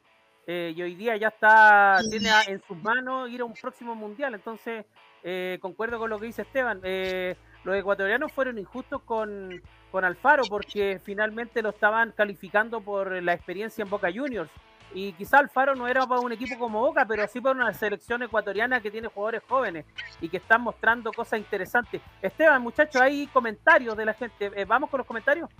eh, 0.46 0.72
y 0.74 0.80
hoy 0.80 0.94
día 0.94 1.14
ya 1.18 1.28
está, 1.28 1.98
tiene 2.08 2.30
en 2.48 2.62
sus 2.62 2.76
manos 2.82 3.28
ir 3.28 3.42
a 3.42 3.44
un 3.44 3.52
próximo 3.52 3.94
Mundial. 3.94 4.34
Entonces, 4.34 4.86
eh, 5.22 5.58
concuerdo 5.60 5.98
con 5.98 6.08
lo 6.08 6.18
que 6.18 6.26
dice 6.26 6.42
Esteban. 6.42 6.80
Eh, 6.84 7.36
los 7.66 7.76
ecuatorianos 7.76 8.32
fueron 8.32 8.58
injustos 8.58 9.02
con, 9.02 9.60
con 9.90 10.04
Alfaro 10.04 10.44
porque 10.48 11.00
finalmente 11.02 11.60
lo 11.62 11.70
estaban 11.70 12.12
calificando 12.12 12.80
por 12.80 13.20
la 13.22 13.32
experiencia 13.32 13.82
en 13.82 13.90
Boca 13.90 14.08
Juniors. 14.14 14.48
Y 14.94 15.12
quizá 15.14 15.40
Alfaro 15.40 15.74
no 15.74 15.88
era 15.88 16.06
para 16.06 16.20
un 16.20 16.30
equipo 16.30 16.56
como 16.58 16.80
Boca, 16.80 17.04
pero 17.06 17.26
sí 17.26 17.40
para 17.40 17.56
una 17.56 17.74
selección 17.74 18.22
ecuatoriana 18.22 18.80
que 18.80 18.90
tiene 18.90 19.08
jugadores 19.08 19.42
jóvenes 19.48 19.84
y 20.20 20.28
que 20.28 20.36
están 20.36 20.62
mostrando 20.62 21.12
cosas 21.12 21.40
interesantes. 21.40 22.00
Esteban, 22.22 22.62
muchachos, 22.62 23.02
hay 23.02 23.26
comentarios 23.26 23.96
de 23.96 24.04
la 24.04 24.14
gente. 24.14 24.52
Eh, 24.54 24.64
¿Vamos 24.64 24.88
con 24.88 24.98
los 24.98 25.06
comentarios? 25.06 25.50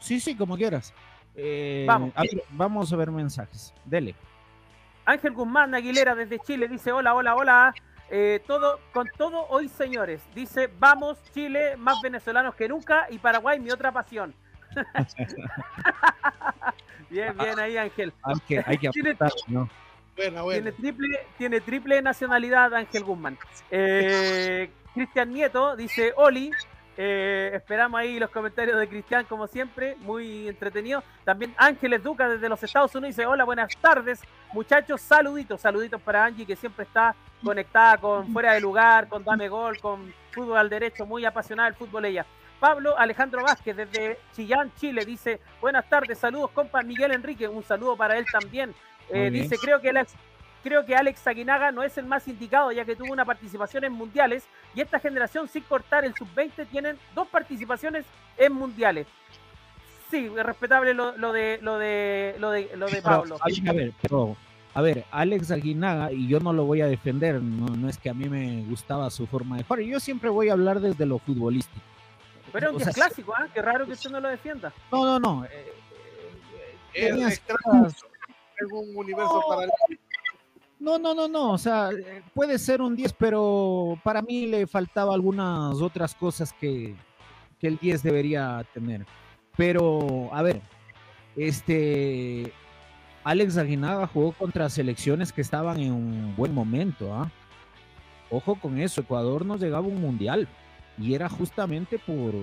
Sí, 0.00 0.18
sí, 0.18 0.36
como 0.36 0.56
quieras. 0.56 0.92
Eh, 1.36 1.84
vamos. 1.86 2.10
A 2.16 2.22
ver, 2.22 2.42
vamos 2.50 2.92
a 2.92 2.96
ver 2.96 3.12
mensajes. 3.12 3.72
Dele. 3.84 4.16
Ángel 5.04 5.32
Guzmán 5.32 5.76
Aguilera 5.76 6.16
desde 6.16 6.40
Chile 6.40 6.66
dice: 6.66 6.90
Hola, 6.90 7.14
hola, 7.14 7.36
hola. 7.36 7.74
Eh, 8.14 8.42
todo, 8.46 8.78
con 8.92 9.08
todo 9.16 9.46
hoy, 9.48 9.68
señores. 9.68 10.20
Dice: 10.34 10.68
Vamos, 10.78 11.18
Chile, 11.32 11.78
más 11.78 11.98
venezolanos 12.02 12.54
que 12.54 12.68
nunca. 12.68 13.06
Y 13.08 13.16
Paraguay, 13.16 13.58
mi 13.58 13.70
otra 13.70 13.90
pasión. 13.90 14.34
bien, 17.08 17.34
bien 17.38 17.58
ahí, 17.58 17.78
Ángel. 17.78 18.12
Hay 18.22 18.76
que, 18.76 18.90
tiene, 18.90 19.16
¿no? 19.48 19.66
Tiene, 20.14 20.72
triple, 20.72 21.20
tiene 21.38 21.62
triple 21.62 22.02
nacionalidad, 22.02 22.74
Ángel 22.74 23.02
Guzmán. 23.02 23.38
Eh, 23.70 24.70
Cristian 24.92 25.32
Nieto 25.32 25.74
dice: 25.74 26.12
Oli. 26.14 26.50
Eh, 26.96 27.50
esperamos 27.54 27.98
ahí 27.98 28.18
los 28.18 28.30
comentarios 28.30 28.78
de 28.78 28.88
Cristian, 28.88 29.24
como 29.24 29.46
siempre, 29.46 29.96
muy 30.00 30.48
entretenido. 30.48 31.02
También 31.24 31.54
Ángeles 31.56 32.02
Duca 32.02 32.28
desde 32.28 32.48
los 32.48 32.62
Estados 32.62 32.94
Unidos 32.94 33.16
dice: 33.16 33.26
Hola, 33.26 33.44
buenas 33.44 33.74
tardes, 33.78 34.20
muchachos. 34.52 35.00
Saluditos, 35.00 35.60
saluditos 35.60 36.00
para 36.02 36.24
Angie, 36.24 36.46
que 36.46 36.56
siempre 36.56 36.84
está 36.84 37.14
conectada 37.42 37.96
con 37.96 38.32
Fuera 38.32 38.52
de 38.52 38.60
Lugar, 38.60 39.08
con 39.08 39.24
Dame 39.24 39.48
Gol, 39.48 39.80
con 39.80 40.12
Fútbol 40.30 40.58
al 40.58 40.68
Derecho, 40.68 41.06
muy 41.06 41.24
apasionada 41.24 41.70
del 41.70 41.78
fútbol 41.78 42.04
ella. 42.04 42.26
Pablo 42.60 42.96
Alejandro 42.96 43.42
Vázquez 43.42 43.76
desde 43.76 44.20
Chillán, 44.36 44.72
Chile, 44.76 45.04
dice, 45.04 45.40
buenas 45.60 45.88
tardes, 45.88 46.16
saludos, 46.18 46.52
compa 46.52 46.80
Miguel 46.82 47.10
Enrique, 47.10 47.48
un 47.48 47.64
saludo 47.64 47.96
para 47.96 48.16
él 48.16 48.24
también. 48.30 48.72
Eh, 49.08 49.30
dice, 49.30 49.56
creo 49.58 49.80
que, 49.80 49.88
Alex, 49.88 50.14
creo 50.62 50.84
que 50.86 50.94
Alex 50.94 51.26
Aguinaga 51.26 51.72
no 51.72 51.82
es 51.82 51.98
el 51.98 52.06
más 52.06 52.26
indicado, 52.28 52.72
ya 52.72 52.84
que 52.84 52.96
tuvo 52.96 53.12
una 53.12 53.24
participación 53.24 53.84
en 53.84 53.92
mundiales, 53.92 54.44
y 54.74 54.80
esta 54.80 54.98
generación, 54.98 55.48
sin 55.48 55.62
cortar 55.64 56.04
el 56.04 56.14
sub-20, 56.14 56.66
tienen 56.68 56.98
dos 57.14 57.28
participaciones 57.28 58.04
en 58.38 58.52
mundiales. 58.52 59.06
Sí, 60.10 60.28
respetable 60.28 60.94
lo, 60.94 61.12
de 61.12 61.58
lo 61.62 61.78
de 61.78 62.36
lo 62.38 62.50
de 62.50 62.70
lo 62.76 62.86
de 62.86 63.02
Pablo. 63.02 63.38
a 63.40 63.72
ver, 63.72 63.92
a 64.74 64.82
ver, 64.82 65.04
Alex 65.10 65.50
Aguinaga, 65.50 66.12
y 66.12 66.28
yo 66.28 66.38
no 66.40 66.52
lo 66.52 66.64
voy 66.64 66.82
a 66.82 66.86
defender, 66.86 67.42
no, 67.42 67.66
no 67.74 67.88
es 67.88 67.98
que 67.98 68.10
a 68.10 68.14
mí 68.14 68.28
me 68.28 68.62
gustaba 68.68 69.10
su 69.10 69.26
forma 69.26 69.56
de 69.56 69.64
jugar, 69.64 69.80
yo 69.80 70.00
siempre 70.00 70.28
voy 70.30 70.50
a 70.50 70.52
hablar 70.52 70.80
desde 70.80 71.06
lo 71.06 71.18
futbolístico. 71.18 71.80
Pero 72.52 72.76
es 72.76 72.86
un 72.86 72.92
clásico, 72.92 73.32
¿ah? 73.34 73.48
Qué 73.52 73.62
raro 73.62 73.86
que 73.86 73.92
usted 73.92 74.10
no 74.10 74.20
lo 74.20 74.28
defienda. 74.28 74.72
No, 74.90 75.04
no, 75.04 75.18
no. 75.18 75.44
Eh, 75.46 75.72
eh, 76.94 77.10
algún 78.60 78.88
universo 78.96 79.40
no, 79.40 79.48
paralelo. 79.48 79.72
No, 80.82 80.98
no, 80.98 81.14
no, 81.14 81.28
no. 81.28 81.52
O 81.52 81.58
sea, 81.58 81.90
puede 82.34 82.58
ser 82.58 82.82
un 82.82 82.96
10, 82.96 83.12
pero 83.12 83.96
para 84.02 84.20
mí 84.20 84.46
le 84.46 84.66
faltaba 84.66 85.14
algunas 85.14 85.80
otras 85.80 86.12
cosas 86.12 86.52
que, 86.52 86.96
que 87.60 87.68
el 87.68 87.78
10 87.78 88.02
debería 88.02 88.66
tener. 88.74 89.06
Pero, 89.56 90.28
a 90.32 90.42
ver, 90.42 90.60
este. 91.36 92.52
Alex 93.22 93.56
Aguinaga 93.56 94.08
jugó 94.08 94.32
contra 94.32 94.68
selecciones 94.68 95.32
que 95.32 95.42
estaban 95.42 95.78
en 95.78 95.92
un 95.92 96.34
buen 96.36 96.52
momento, 96.52 97.14
¿ah? 97.14 97.30
Ojo 98.30 98.56
con 98.56 98.80
eso, 98.80 99.02
Ecuador 99.02 99.46
nos 99.46 99.60
llegaba 99.60 99.86
un 99.86 100.00
mundial 100.00 100.48
y 100.98 101.14
era 101.14 101.28
justamente 101.28 102.00
por 102.00 102.34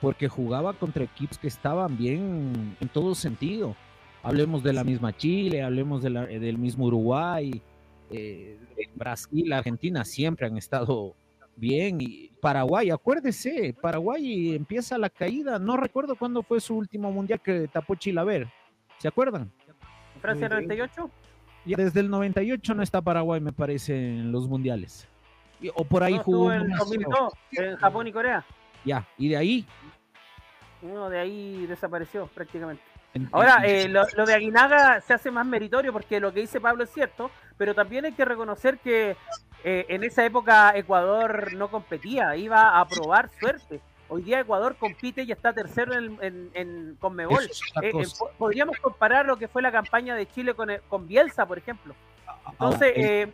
porque 0.00 0.28
jugaba 0.28 0.72
contra 0.72 1.04
equipos 1.04 1.38
que 1.38 1.46
estaban 1.46 1.96
bien 1.96 2.76
en 2.80 2.88
todo 2.88 3.14
sentido. 3.14 3.76
Hablemos 4.22 4.62
de 4.62 4.72
la 4.72 4.84
misma 4.84 5.16
Chile, 5.16 5.62
hablemos 5.62 6.02
del 6.02 6.58
mismo 6.58 6.86
Uruguay, 6.86 7.62
eh, 8.10 8.58
Brasil, 8.94 9.52
Argentina 9.52 10.04
siempre 10.04 10.46
han 10.46 10.56
estado 10.58 11.14
bien 11.56 11.98
y 12.00 12.28
Paraguay, 12.40 12.90
acuérdese, 12.90 13.74
Paraguay 13.80 14.54
empieza 14.54 14.98
la 14.98 15.08
caída, 15.08 15.58
no 15.58 15.76
recuerdo 15.76 16.16
cuándo 16.16 16.42
fue 16.42 16.60
su 16.60 16.76
último 16.76 17.10
mundial 17.10 17.40
que 17.40 17.68
tapó 17.68 17.94
Chilaver, 17.94 18.48
¿se 18.98 19.08
acuerdan? 19.08 19.50
Francia 20.20 20.48
98. 20.48 21.10
Y 21.66 21.74
desde 21.74 22.00
el 22.00 22.10
98 22.10 22.74
no 22.74 22.82
está 22.82 23.00
Paraguay, 23.00 23.40
me 23.40 23.52
parece, 23.52 23.94
en 23.96 24.32
los 24.32 24.48
mundiales. 24.48 25.08
O 25.74 25.84
por 25.84 26.02
ahí 26.02 26.18
jugó. 26.22 26.52
En, 26.52 26.70
en 26.70 27.76
Japón 27.76 28.06
y 28.06 28.12
Corea. 28.12 28.44
Ya, 28.84 29.06
y 29.18 29.28
de 29.28 29.36
ahí. 29.36 29.66
Uno 30.82 31.10
de 31.10 31.18
ahí 31.18 31.66
desapareció 31.66 32.26
prácticamente. 32.28 32.82
Ahora, 33.32 33.62
eh, 33.64 33.88
lo, 33.88 34.04
de 34.04 34.34
Aguinaga 34.34 35.00
se 35.00 35.12
hace 35.12 35.30
más 35.30 35.44
meritorio 35.44 35.92
porque 35.92 36.20
lo 36.20 36.32
que 36.32 36.40
dice 36.40 36.60
Pablo 36.60 36.84
es 36.84 36.90
cierto, 36.90 37.30
pero 37.56 37.74
también 37.74 38.04
hay 38.04 38.12
que 38.12 38.24
reconocer 38.24 38.78
que 38.78 39.16
eh, 39.64 39.86
en 39.88 40.04
esa 40.04 40.24
época 40.24 40.72
Ecuador 40.76 41.52
no 41.54 41.70
competía, 41.70 42.36
iba 42.36 42.78
a 42.78 42.86
probar 42.86 43.28
suerte. 43.40 43.80
Hoy 44.08 44.22
día 44.22 44.40
Ecuador 44.40 44.76
compite 44.76 45.22
y 45.22 45.30
está 45.30 45.52
tercero 45.52 45.94
en, 45.94 46.18
en, 46.20 46.50
en 46.54 46.96
Conmebol. 47.00 47.48
Eh, 47.80 47.92
podríamos 48.38 48.76
comparar 48.78 49.26
lo 49.26 49.36
que 49.36 49.46
fue 49.46 49.62
la 49.62 49.70
campaña 49.70 50.16
de 50.16 50.26
Chile 50.26 50.54
con, 50.54 50.68
con 50.88 51.06
Bielsa, 51.06 51.46
por 51.46 51.58
ejemplo. 51.58 51.94
Entonces, 52.50 52.92
eh, 52.96 53.32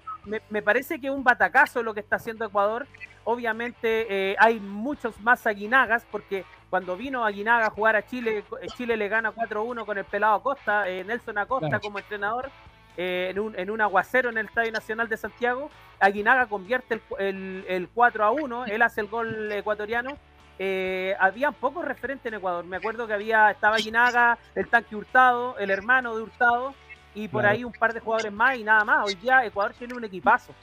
me, 0.50 0.62
parece 0.62 1.00
que 1.00 1.10
un 1.10 1.24
batacazo 1.24 1.82
lo 1.82 1.94
que 1.94 2.00
está 2.00 2.16
haciendo 2.16 2.44
Ecuador. 2.44 2.86
Obviamente 3.24 4.06
eh, 4.08 4.36
hay 4.38 4.60
muchos 4.60 5.18
más 5.20 5.46
Aguinagas, 5.46 6.06
porque 6.10 6.44
cuando 6.70 6.96
vino 6.96 7.24
Aguinaga 7.24 7.66
a 7.66 7.70
jugar 7.70 7.96
a 7.96 8.06
Chile, 8.06 8.44
eh, 8.60 8.66
Chile 8.76 8.96
le 8.96 9.08
gana 9.08 9.32
4-1 9.32 9.84
con 9.84 9.98
el 9.98 10.04
pelado 10.04 10.34
Acosta, 10.34 10.84
Nelson 10.84 11.38
Acosta 11.38 11.78
como 11.80 11.98
entrenador, 11.98 12.50
en, 12.96 13.38
un, 13.38 13.58
en 13.58 13.70
un 13.70 13.80
aguacero 13.80 14.30
en 14.30 14.38
el 14.38 14.46
Estadio 14.46 14.72
Nacional 14.72 15.08
de 15.08 15.16
Santiago. 15.16 15.70
Aguinaga 16.00 16.46
convierte 16.46 17.00
el, 17.18 17.64
el, 17.68 17.92
4-1, 17.94 18.68
él 18.68 18.82
hace 18.82 19.02
el 19.02 19.08
gol 19.08 19.52
ecuatoriano 19.52 20.16
eh, 20.58 21.14
había 21.20 21.50
pocos 21.52 21.84
referentes 21.84 22.26
en 22.26 22.34
Ecuador. 22.34 22.64
Me 22.64 22.76
acuerdo 22.76 23.06
que 23.06 23.12
había, 23.12 23.50
estaba 23.50 23.76
Guinaga, 23.76 24.38
el 24.54 24.68
tanque 24.68 24.96
Hurtado, 24.96 25.56
el 25.58 25.70
hermano 25.70 26.16
de 26.16 26.22
Hurtado, 26.22 26.74
y 27.14 27.28
por 27.28 27.46
ahí 27.46 27.64
un 27.64 27.72
par 27.72 27.92
de 27.92 28.00
jugadores 28.00 28.32
más 28.32 28.56
y 28.56 28.64
nada 28.64 28.84
más. 28.84 29.06
Hoy 29.06 29.14
día 29.16 29.44
Ecuador 29.44 29.74
tiene 29.74 29.94
un 29.94 30.04
equipazo. 30.04 30.54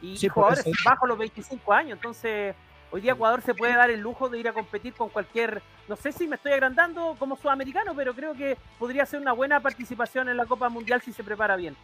Y 0.00 0.28
jugadores 0.28 0.64
bajo 0.84 1.06
los 1.06 1.16
25 1.16 1.72
años. 1.72 1.92
Entonces, 1.96 2.54
hoy 2.92 3.00
día 3.00 3.12
Ecuador 3.12 3.42
se 3.42 3.54
puede 3.54 3.74
dar 3.74 3.90
el 3.90 4.00
lujo 4.00 4.28
de 4.28 4.38
ir 4.38 4.46
a 4.46 4.52
competir 4.52 4.92
con 4.92 5.08
cualquier, 5.08 5.62
no 5.88 5.96
sé 5.96 6.12
si 6.12 6.28
me 6.28 6.36
estoy 6.36 6.52
agrandando 6.52 7.16
como 7.18 7.36
sudamericano, 7.36 7.94
pero 7.96 8.14
creo 8.14 8.34
que 8.34 8.56
podría 8.78 9.06
ser 9.06 9.20
una 9.20 9.32
buena 9.32 9.60
participación 9.60 10.28
en 10.28 10.36
la 10.36 10.46
Copa 10.46 10.68
Mundial 10.68 11.00
si 11.00 11.12
se 11.12 11.24
prepara 11.24 11.56
bien. 11.56 11.74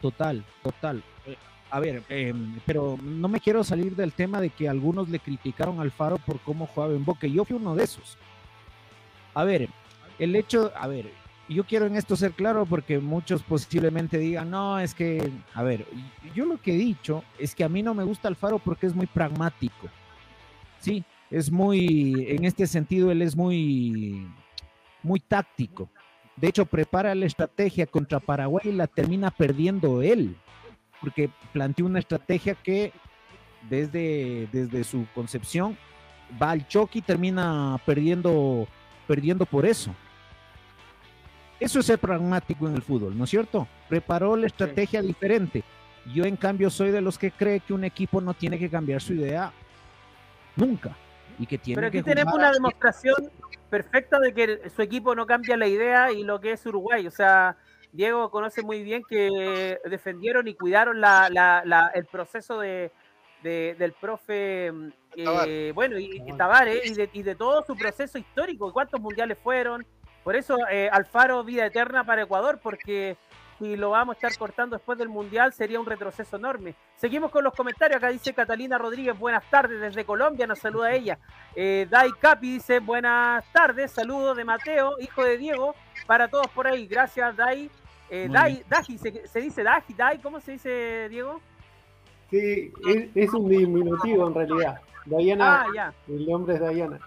Total, 0.00 0.44
total. 0.62 1.02
Eh, 1.26 1.36
a 1.70 1.80
ver, 1.80 2.02
em, 2.08 2.60
pero 2.66 2.98
no 3.02 3.28
me 3.28 3.40
quiero 3.40 3.64
salir 3.64 3.96
del 3.96 4.12
tema 4.12 4.40
de 4.40 4.50
que 4.50 4.68
algunos 4.68 5.08
le 5.08 5.18
criticaron 5.18 5.80
al 5.80 5.90
Faro 5.90 6.18
por 6.18 6.38
cómo 6.40 6.66
jugaba 6.66 6.92
en 6.92 7.04
Boca. 7.04 7.26
Yo 7.26 7.44
fui 7.44 7.56
uno 7.56 7.74
de 7.74 7.84
esos. 7.84 8.18
A 9.34 9.44
ver, 9.44 9.68
el 10.18 10.36
hecho, 10.36 10.72
a 10.76 10.86
ver, 10.86 11.10
yo 11.48 11.64
quiero 11.64 11.86
en 11.86 11.96
esto 11.96 12.16
ser 12.16 12.32
claro 12.32 12.66
porque 12.66 12.98
muchos 12.98 13.42
posiblemente 13.42 14.18
digan, 14.18 14.50
no, 14.50 14.78
es 14.78 14.94
que, 14.94 15.30
a 15.54 15.62
ver, 15.62 15.86
yo 16.34 16.44
lo 16.44 16.60
que 16.60 16.74
he 16.74 16.78
dicho 16.78 17.24
es 17.38 17.54
que 17.54 17.64
a 17.64 17.68
mí 17.68 17.82
no 17.82 17.94
me 17.94 18.04
gusta 18.04 18.28
Alfaro 18.28 18.58
porque 18.58 18.86
es 18.86 18.94
muy 18.94 19.06
pragmático. 19.06 19.88
Sí, 20.80 21.04
es 21.30 21.50
muy, 21.50 22.26
en 22.28 22.44
este 22.44 22.66
sentido, 22.66 23.10
él 23.10 23.22
es 23.22 23.36
muy, 23.36 24.26
muy 25.02 25.20
táctico. 25.20 25.88
De 26.36 26.48
hecho, 26.48 26.66
prepara 26.66 27.14
la 27.14 27.26
estrategia 27.26 27.86
contra 27.86 28.18
Paraguay 28.18 28.62
y 28.64 28.72
la 28.72 28.86
termina 28.86 29.30
perdiendo 29.30 30.02
él 30.02 30.36
porque 31.00 31.30
planteó 31.52 31.86
una 31.86 31.98
estrategia 31.98 32.54
que 32.54 32.92
desde, 33.68 34.48
desde 34.52 34.84
su 34.84 35.06
concepción 35.14 35.76
va 36.40 36.50
al 36.50 36.66
choque 36.68 37.00
y 37.00 37.02
termina 37.02 37.80
perdiendo, 37.84 38.68
perdiendo 39.06 39.46
por 39.46 39.66
eso. 39.66 39.94
Eso 41.58 41.80
es 41.80 41.86
ser 41.86 41.98
pragmático 41.98 42.66
en 42.68 42.74
el 42.74 42.82
fútbol, 42.82 43.16
¿no 43.16 43.24
es 43.24 43.30
cierto? 43.30 43.68
Preparó 43.88 44.36
la 44.36 44.46
estrategia 44.46 45.02
diferente. 45.02 45.62
Yo, 46.14 46.24
en 46.24 46.36
cambio, 46.36 46.70
soy 46.70 46.90
de 46.90 47.02
los 47.02 47.18
que 47.18 47.30
cree 47.30 47.60
que 47.60 47.74
un 47.74 47.84
equipo 47.84 48.20
no 48.20 48.32
tiene 48.32 48.58
que 48.58 48.70
cambiar 48.70 49.02
su 49.02 49.12
idea 49.12 49.52
nunca. 50.60 50.96
Y 51.38 51.46
que 51.46 51.58
tiene 51.58 51.76
Pero 51.76 51.88
aquí 51.88 52.02
tenemos 52.02 52.34
una 52.34 52.52
demostración 52.52 53.30
perfecta 53.70 54.18
de 54.18 54.34
que 54.34 54.70
su 54.70 54.82
equipo 54.82 55.14
no 55.14 55.26
cambia 55.26 55.56
la 55.56 55.66
idea 55.66 56.12
y 56.12 56.22
lo 56.22 56.40
que 56.40 56.52
es 56.52 56.66
Uruguay. 56.66 57.06
O 57.06 57.10
sea, 57.10 57.56
Diego 57.92 58.30
conoce 58.30 58.62
muy 58.62 58.82
bien 58.82 59.02
que 59.08 59.78
defendieron 59.86 60.48
y 60.48 60.54
cuidaron 60.54 61.02
el 61.02 62.06
proceso 62.06 62.60
de, 62.60 62.92
del 63.42 63.92
profe, 63.92 64.70
mm, 64.70 64.88
eh, 65.16 65.72
bueno, 65.74 65.98
y, 65.98 66.22
y 66.26 67.10
y 67.14 67.22
de, 67.22 67.34
todo 67.34 67.64
su 67.64 67.76
proceso 67.76 68.18
histórico, 68.18 68.72
cuántos 68.72 69.00
mundiales 69.00 69.38
fueron. 69.38 69.86
Por 70.22 70.36
eso 70.36 70.58
eh, 70.70 70.90
Alfaro, 70.92 71.42
vida 71.44 71.66
eterna 71.66 72.04
para 72.04 72.22
Ecuador, 72.22 72.60
porque 72.62 73.16
si 73.60 73.76
lo 73.76 73.90
vamos 73.90 74.14
a 74.14 74.16
estar 74.16 74.38
cortando 74.38 74.76
después 74.76 74.98
del 74.98 75.10
mundial 75.10 75.52
sería 75.52 75.78
un 75.78 75.84
retroceso 75.84 76.36
enorme. 76.36 76.74
Seguimos 76.96 77.30
con 77.30 77.44
los 77.44 77.52
comentarios. 77.52 77.98
Acá 77.98 78.08
dice 78.08 78.32
Catalina 78.32 78.78
Rodríguez, 78.78 79.16
buenas 79.18 79.48
tardes 79.50 79.80
desde 79.80 80.04
Colombia, 80.06 80.46
nos 80.46 80.58
saluda 80.58 80.92
ella. 80.92 81.18
Eh, 81.54 81.86
Dai 81.90 82.10
Capi 82.18 82.54
dice, 82.54 82.80
buenas 82.80 83.44
tardes, 83.52 83.90
saludos 83.90 84.34
de 84.38 84.44
Mateo, 84.44 84.92
hijo 84.98 85.22
de 85.22 85.36
Diego, 85.36 85.74
para 86.06 86.28
todos 86.28 86.48
por 86.48 86.66
ahí. 86.66 86.86
Gracias, 86.86 87.36
Dai. 87.36 87.70
Eh, 88.08 88.28
Dai, 88.30 88.64
se, 88.98 89.40
dice 89.40 89.62
Daji, 89.62 89.94
Dai, 89.94 90.18
¿cómo 90.20 90.40
se 90.40 90.52
dice, 90.52 91.08
Diego? 91.10 91.40
Sí, 92.30 92.72
es, 93.14 93.34
un 93.34 93.48
diminutivo 93.48 94.26
en 94.26 94.34
realidad. 94.34 94.80
Dayana, 95.04 95.66
ah, 95.76 95.92
el 96.08 96.26
nombre 96.26 96.54
es 96.54 96.60
Dayana. 96.60 96.98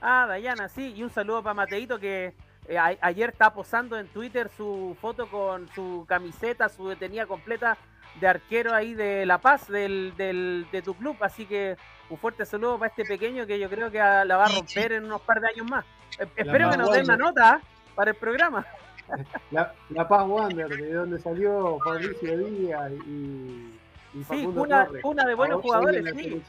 Ah, 0.00 0.26
Dayana, 0.28 0.68
sí, 0.68 0.92
y 0.94 1.02
un 1.02 1.10
saludo 1.10 1.42
para 1.42 1.54
Mateito 1.54 1.98
que 1.98 2.34
eh, 2.68 2.78
ayer 3.00 3.30
está 3.30 3.52
posando 3.52 3.98
en 3.98 4.08
Twitter 4.08 4.48
su 4.56 4.96
foto 5.00 5.28
con 5.28 5.68
su 5.74 6.04
camiseta, 6.08 6.68
su 6.68 6.88
detenida 6.88 7.26
completa 7.26 7.76
de 8.20 8.26
arquero 8.26 8.74
ahí 8.74 8.94
de 8.94 9.26
La 9.26 9.38
Paz, 9.38 9.68
del, 9.68 10.14
del, 10.16 10.66
de 10.72 10.82
tu 10.82 10.94
club, 10.94 11.16
así 11.20 11.46
que 11.46 11.76
un 12.08 12.18
fuerte 12.18 12.44
saludo 12.46 12.78
para 12.78 12.90
este 12.90 13.04
pequeño 13.04 13.46
que 13.46 13.58
yo 13.58 13.68
creo 13.68 13.90
que 13.90 13.98
la 13.98 14.36
va 14.36 14.44
a 14.44 14.48
romper 14.48 14.92
en 14.92 15.04
unos 15.04 15.20
par 15.22 15.40
de 15.40 15.48
años 15.48 15.68
más. 15.68 15.84
Eh, 16.18 16.26
espero 16.36 16.70
que 16.70 16.76
nos 16.76 16.92
den 16.92 17.04
una 17.04 17.16
nota 17.16 17.60
para 17.94 18.10
el 18.10 18.16
programa. 18.16 18.66
La, 19.52 19.72
la, 19.90 20.08
Paz 20.08 20.26
Wander, 20.26 20.66
de 20.66 20.92
donde 20.92 21.20
salió 21.20 21.78
Fabricio 21.84 22.38
Díaz 22.38 22.90
y, 23.06 23.78
y 24.14 24.24
Sí, 24.28 24.44
una, 24.44 24.88
una, 25.04 25.24
de 25.24 25.34
buenos 25.36 25.62
jugadores, 25.62 26.04
sí. 26.12 26.42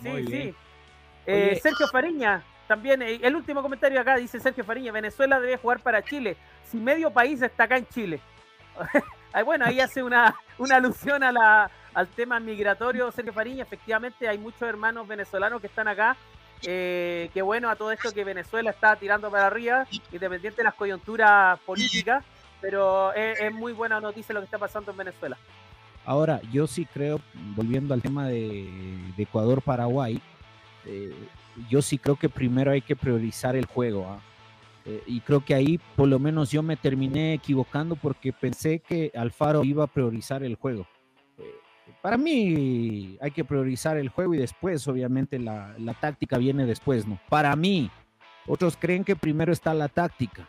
Sí, 0.00 0.26
sí. 0.26 0.54
Eh, 1.26 1.60
Sergio 1.62 1.86
Fariña, 1.88 2.42
también, 2.66 3.02
eh, 3.02 3.20
el 3.22 3.36
último 3.36 3.62
comentario 3.62 4.00
acá 4.00 4.16
dice 4.16 4.40
Sergio 4.40 4.64
Fariña, 4.64 4.92
Venezuela 4.92 5.40
debe 5.40 5.56
jugar 5.56 5.80
para 5.80 6.02
Chile, 6.02 6.36
si 6.64 6.78
medio 6.78 7.10
país 7.10 7.40
está 7.42 7.64
acá 7.64 7.76
en 7.76 7.86
Chile. 7.88 8.20
bueno, 9.44 9.64
ahí 9.66 9.80
hace 9.80 10.02
una, 10.02 10.34
una 10.58 10.76
alusión 10.76 11.22
a 11.22 11.32
la, 11.32 11.70
al 11.94 12.08
tema 12.08 12.40
migratorio 12.40 13.10
Sergio 13.12 13.32
Fariña, 13.32 13.62
efectivamente 13.62 14.28
hay 14.28 14.38
muchos 14.38 14.62
hermanos 14.62 15.06
venezolanos 15.06 15.60
que 15.60 15.66
están 15.66 15.88
acá 15.88 16.16
eh, 16.62 17.30
qué 17.34 17.42
bueno 17.42 17.68
a 17.68 17.76
todo 17.76 17.92
esto 17.92 18.12
que 18.12 18.24
Venezuela 18.24 18.70
está 18.70 18.96
tirando 18.96 19.30
para 19.30 19.46
arriba, 19.46 19.86
independiente 20.12 20.58
de 20.58 20.64
las 20.64 20.74
coyunturas 20.74 21.58
políticas, 21.60 22.24
pero 22.60 23.12
es, 23.12 23.52
muy 23.52 23.72
buena 23.72 24.00
noticia 24.00 24.32
lo 24.32 24.40
que 24.40 24.46
está 24.46 24.58
pasando 24.58 24.90
en 24.90 24.96
Venezuela. 24.96 25.36
Ahora, 26.04 26.40
yo 26.52 26.66
sí 26.66 26.86
creo, 26.86 27.20
volviendo 27.54 27.92
al 27.92 28.00
tema 28.00 28.28
de, 28.28 28.68
Ecuador-Paraguay, 29.18 30.20
eh, 30.86 31.14
yo 31.68 31.82
sí 31.82 31.98
creo 31.98 32.16
que 32.16 32.28
primero 32.28 32.70
hay 32.70 32.82
que 32.82 32.96
priorizar 32.96 33.56
el 33.56 33.66
juego. 33.66 34.06
¿ah? 34.08 34.20
Eh, 34.84 35.02
y 35.06 35.20
creo 35.20 35.44
que 35.44 35.54
ahí 35.54 35.80
por 35.96 36.08
lo 36.08 36.18
menos 36.18 36.50
yo 36.50 36.62
me 36.62 36.76
terminé 36.76 37.34
equivocando 37.34 37.96
porque 37.96 38.32
pensé 38.32 38.80
que 38.80 39.10
Alfaro 39.14 39.64
iba 39.64 39.84
a 39.84 39.88
priorizar 39.88 40.42
el 40.42 40.56
juego 40.56 40.86
para 42.06 42.18
mí 42.18 43.18
hay 43.20 43.32
que 43.32 43.44
priorizar 43.44 43.96
el 43.96 44.08
juego 44.10 44.32
y 44.34 44.38
después, 44.38 44.86
obviamente, 44.86 45.40
la, 45.40 45.74
táctica 46.00 46.38
viene 46.38 46.64
después, 46.64 47.04
¿no? 47.04 47.18
Para 47.28 47.56
mí, 47.56 47.90
otros 48.46 48.76
creen 48.76 49.02
que 49.02 49.16
primero 49.16 49.52
está 49.52 49.74
la 49.74 49.88
táctica 49.88 50.48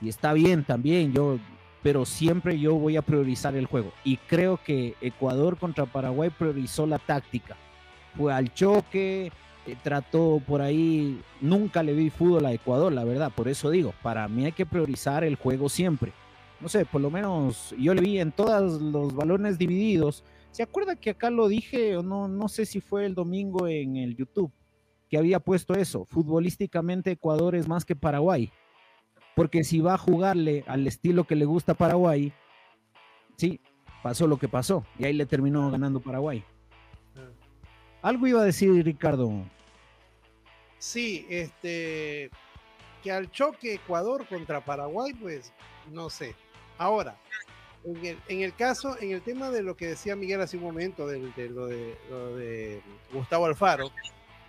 y 0.00 0.08
está 0.08 0.32
bien 0.32 0.64
también, 0.64 1.12
yo, 1.12 1.38
pero 1.84 2.04
siempre 2.04 2.58
yo 2.58 2.74
voy 2.74 2.96
a 2.96 3.02
priorizar 3.02 3.54
el 3.54 3.66
juego 3.66 3.92
y 4.02 4.16
creo 4.16 4.58
que 4.64 4.96
Ecuador 5.00 5.56
contra 5.56 5.86
Paraguay 5.86 6.30
priorizó 6.30 6.84
la 6.84 6.98
táctica, 6.98 7.56
fue 8.16 8.32
al 8.32 8.52
choque, 8.52 9.30
eh, 9.68 9.76
trató 9.82 10.42
por 10.46 10.62
ahí, 10.62 11.20
nunca 11.40 11.82
le 11.82 11.92
vi 11.92 12.10
fútbol 12.10 12.46
a 12.46 12.52
Ecuador, 12.52 12.92
la 12.92 13.04
verdad, 13.04 13.32
por 13.34 13.48
eso 13.48 13.70
digo, 13.70 13.94
para 14.02 14.28
mí 14.28 14.44
hay 14.44 14.52
que 14.52 14.66
priorizar 14.66 15.24
el 15.24 15.36
juego 15.36 15.68
siempre. 15.68 16.12
No 16.60 16.68
sé, 16.68 16.84
por 16.84 17.00
lo 17.00 17.10
menos 17.10 17.74
yo 17.78 17.94
le 17.94 18.00
vi 18.00 18.18
en 18.18 18.32
todos 18.32 18.80
los 18.82 19.14
balones 19.14 19.58
divididos, 19.58 20.24
¿Se 20.50 20.62
acuerda 20.62 20.96
que 20.96 21.10
acá 21.10 21.30
lo 21.30 21.48
dije, 21.48 21.96
o 21.96 22.02
no, 22.02 22.26
no 22.26 22.48
sé 22.48 22.66
si 22.66 22.80
fue 22.80 23.06
el 23.06 23.14
domingo 23.14 23.68
en 23.68 23.96
el 23.96 24.16
YouTube, 24.16 24.52
que 25.08 25.18
había 25.18 25.40
puesto 25.40 25.74
eso? 25.74 26.04
Futbolísticamente 26.06 27.12
Ecuador 27.12 27.54
es 27.54 27.68
más 27.68 27.84
que 27.84 27.94
Paraguay. 27.94 28.50
Porque 29.36 29.62
si 29.62 29.80
va 29.80 29.94
a 29.94 29.98
jugarle 29.98 30.64
al 30.66 30.86
estilo 30.86 31.24
que 31.24 31.36
le 31.36 31.44
gusta 31.44 31.72
a 31.72 31.76
Paraguay, 31.76 32.32
sí, 33.36 33.60
pasó 34.02 34.26
lo 34.26 34.38
que 34.38 34.48
pasó. 34.48 34.84
Y 34.98 35.04
ahí 35.04 35.12
le 35.12 35.26
terminó 35.26 35.70
ganando 35.70 36.00
Paraguay. 36.00 36.42
Algo 38.02 38.26
iba 38.26 38.40
a 38.40 38.44
decir 38.44 38.84
Ricardo. 38.84 39.30
Sí, 40.78 41.26
este, 41.28 42.30
que 43.02 43.10
al 43.10 43.30
choque 43.30 43.74
Ecuador 43.74 44.26
contra 44.26 44.64
Paraguay, 44.64 45.12
pues 45.14 45.52
no 45.90 46.08
sé. 46.08 46.34
Ahora, 46.76 47.18
en 47.84 48.40
el, 48.40 48.54
caso, 48.54 48.96
en 49.00 49.12
el 49.12 49.22
tema 49.22 49.50
de 49.50 49.62
lo 49.62 49.76
que 49.76 49.86
decía 49.86 50.14
Miguel 50.14 50.40
hace 50.40 50.56
un 50.56 50.62
momento, 50.62 51.06
de, 51.06 51.18
lo, 51.48 51.66
de, 51.66 52.82
Gustavo 53.12 53.46
Alfaro, 53.46 53.90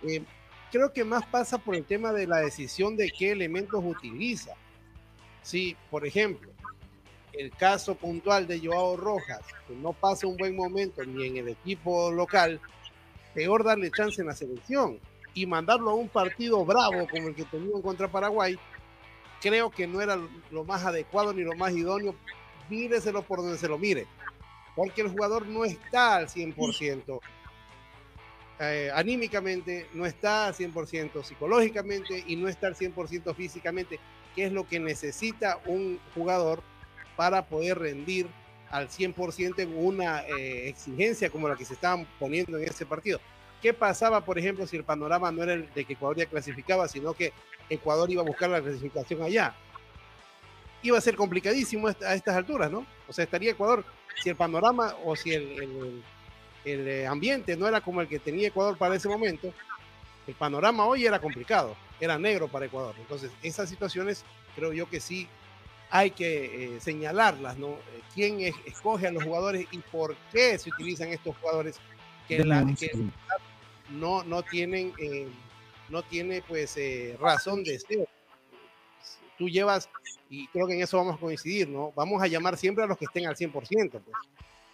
eh, 0.06 0.22
creo 0.70 0.92
que 0.92 1.04
más 1.04 1.26
pasa 1.26 1.58
por 1.58 1.74
el 1.74 1.84
tema 1.84 2.12
de 2.12 2.26
la 2.26 2.38
decisión 2.38 2.96
de 2.96 3.10
qué 3.10 3.32
elementos 3.32 3.82
utiliza. 3.84 4.54
Si, 5.42 5.76
por 5.90 6.06
ejemplo, 6.06 6.50
el 7.32 7.50
caso 7.52 7.94
puntual 7.94 8.46
de 8.46 8.60
Joao 8.60 8.96
Rojas, 8.96 9.40
que 9.66 9.74
no 9.74 9.92
pasa 9.92 10.26
un 10.26 10.36
buen 10.36 10.54
momento 10.54 11.04
ni 11.04 11.26
en 11.26 11.38
el 11.38 11.48
equipo 11.48 12.12
local, 12.12 12.60
peor 13.34 13.64
darle 13.64 13.90
chance 13.90 14.20
en 14.20 14.28
la 14.28 14.34
selección 14.34 15.00
y 15.34 15.46
mandarlo 15.46 15.90
a 15.90 15.94
un 15.94 16.08
partido 16.08 16.64
bravo 16.64 17.06
como 17.10 17.28
el 17.28 17.34
que 17.34 17.44
tenían 17.44 17.82
contra 17.82 18.08
Paraguay, 18.08 18.58
creo 19.40 19.70
que 19.70 19.86
no 19.86 20.00
era 20.00 20.18
lo 20.50 20.64
más 20.64 20.84
adecuado 20.84 21.32
ni 21.32 21.42
lo 21.42 21.54
más 21.54 21.72
idóneo 21.72 22.14
míreselo 22.68 23.22
por 23.22 23.38
donde 23.38 23.58
se 23.58 23.68
lo 23.68 23.78
mire, 23.78 24.06
porque 24.76 25.02
el 25.02 25.08
jugador 25.08 25.46
no 25.46 25.64
está 25.64 26.16
al 26.16 26.28
100%. 26.28 27.20
Eh, 28.62 28.90
anímicamente, 28.94 29.88
no 29.94 30.04
está 30.04 30.48
al 30.48 30.54
100% 30.54 31.24
psicológicamente 31.24 32.22
y 32.26 32.36
no 32.36 32.46
está 32.46 32.66
al 32.66 32.76
100% 32.76 33.34
físicamente, 33.34 33.98
que 34.34 34.46
es 34.46 34.52
lo 34.52 34.68
que 34.68 34.78
necesita 34.78 35.60
un 35.66 35.98
jugador 36.14 36.62
para 37.16 37.46
poder 37.46 37.78
rendir 37.78 38.28
al 38.70 38.88
100% 38.88 39.58
en 39.58 39.76
una 39.76 40.20
eh, 40.26 40.68
exigencia 40.68 41.30
como 41.30 41.48
la 41.48 41.56
que 41.56 41.64
se 41.64 41.74
estaban 41.74 42.06
poniendo 42.18 42.58
en 42.58 42.64
ese 42.64 42.86
partido. 42.86 43.18
¿Qué 43.60 43.74
pasaba, 43.74 44.24
por 44.24 44.38
ejemplo, 44.38 44.66
si 44.66 44.76
el 44.76 44.84
panorama 44.84 45.30
no 45.30 45.42
era 45.42 45.52
el 45.52 45.72
de 45.74 45.84
que 45.84 45.92
Ecuador 45.92 46.16
ya 46.16 46.26
clasificaba, 46.26 46.88
sino 46.88 47.12
que 47.12 47.32
Ecuador 47.68 48.10
iba 48.10 48.22
a 48.22 48.26
buscar 48.26 48.48
la 48.48 48.60
clasificación 48.60 49.22
allá? 49.22 49.54
Iba 50.82 50.96
a 50.96 51.02
ser 51.02 51.14
complicadísimo 51.14 51.88
a 51.88 52.14
estas 52.14 52.36
alturas, 52.36 52.70
¿no? 52.70 52.86
O 53.06 53.12
sea, 53.12 53.24
estaría 53.24 53.50
Ecuador, 53.50 53.84
si 54.22 54.30
el 54.30 54.36
panorama 54.36 54.94
o 55.04 55.14
si 55.14 55.34
el, 55.34 56.02
el, 56.64 57.06
ambiente 57.06 57.56
no 57.56 57.68
era 57.68 57.82
como 57.82 58.00
el 58.00 58.08
que 58.08 58.18
tenía 58.18 58.48
Ecuador 58.48 58.78
para 58.78 58.94
ese 58.94 59.08
momento, 59.08 59.52
el 60.26 60.34
panorama 60.34 60.86
hoy 60.86 61.04
era 61.04 61.18
complicado, 61.18 61.76
era 62.00 62.18
negro 62.18 62.48
para 62.48 62.64
Ecuador. 62.64 62.94
Entonces, 62.98 63.30
esas 63.42 63.68
situaciones 63.68 64.24
creo 64.56 64.72
yo 64.72 64.88
que 64.88 65.00
sí 65.00 65.28
hay 65.90 66.12
que 66.12 66.76
eh, 66.76 66.80
señalarlas, 66.80 67.58
¿no? 67.58 67.76
¿Quién 68.14 68.40
escoge 68.64 69.06
a 69.06 69.12
los 69.12 69.24
jugadores 69.24 69.66
y 69.70 69.78
por 69.78 70.16
qué 70.32 70.56
se 70.56 70.70
utilizan 70.70 71.08
estos 71.08 71.36
jugadores 71.36 71.78
que, 72.28 72.44
la, 72.44 72.64
que 72.78 72.90
no, 73.90 74.24
no 74.24 74.42
tienen, 74.42 74.92
eh, 74.98 75.28
no 75.88 76.02
tiene 76.02 76.42
pues 76.46 76.78
razón 77.18 77.62
de 77.64 77.78
ser? 77.78 78.08
Tú 79.38 79.48
llevas, 79.48 79.88
y 80.28 80.46
creo 80.48 80.66
que 80.66 80.74
en 80.74 80.82
eso 80.82 80.98
vamos 80.98 81.16
a 81.16 81.18
coincidir, 81.18 81.68
¿no? 81.68 81.92
Vamos 81.96 82.22
a 82.22 82.26
llamar 82.26 82.56
siempre 82.56 82.84
a 82.84 82.86
los 82.86 82.98
que 82.98 83.06
estén 83.06 83.26
al 83.26 83.36
100%, 83.36 83.52
pues. 83.52 84.16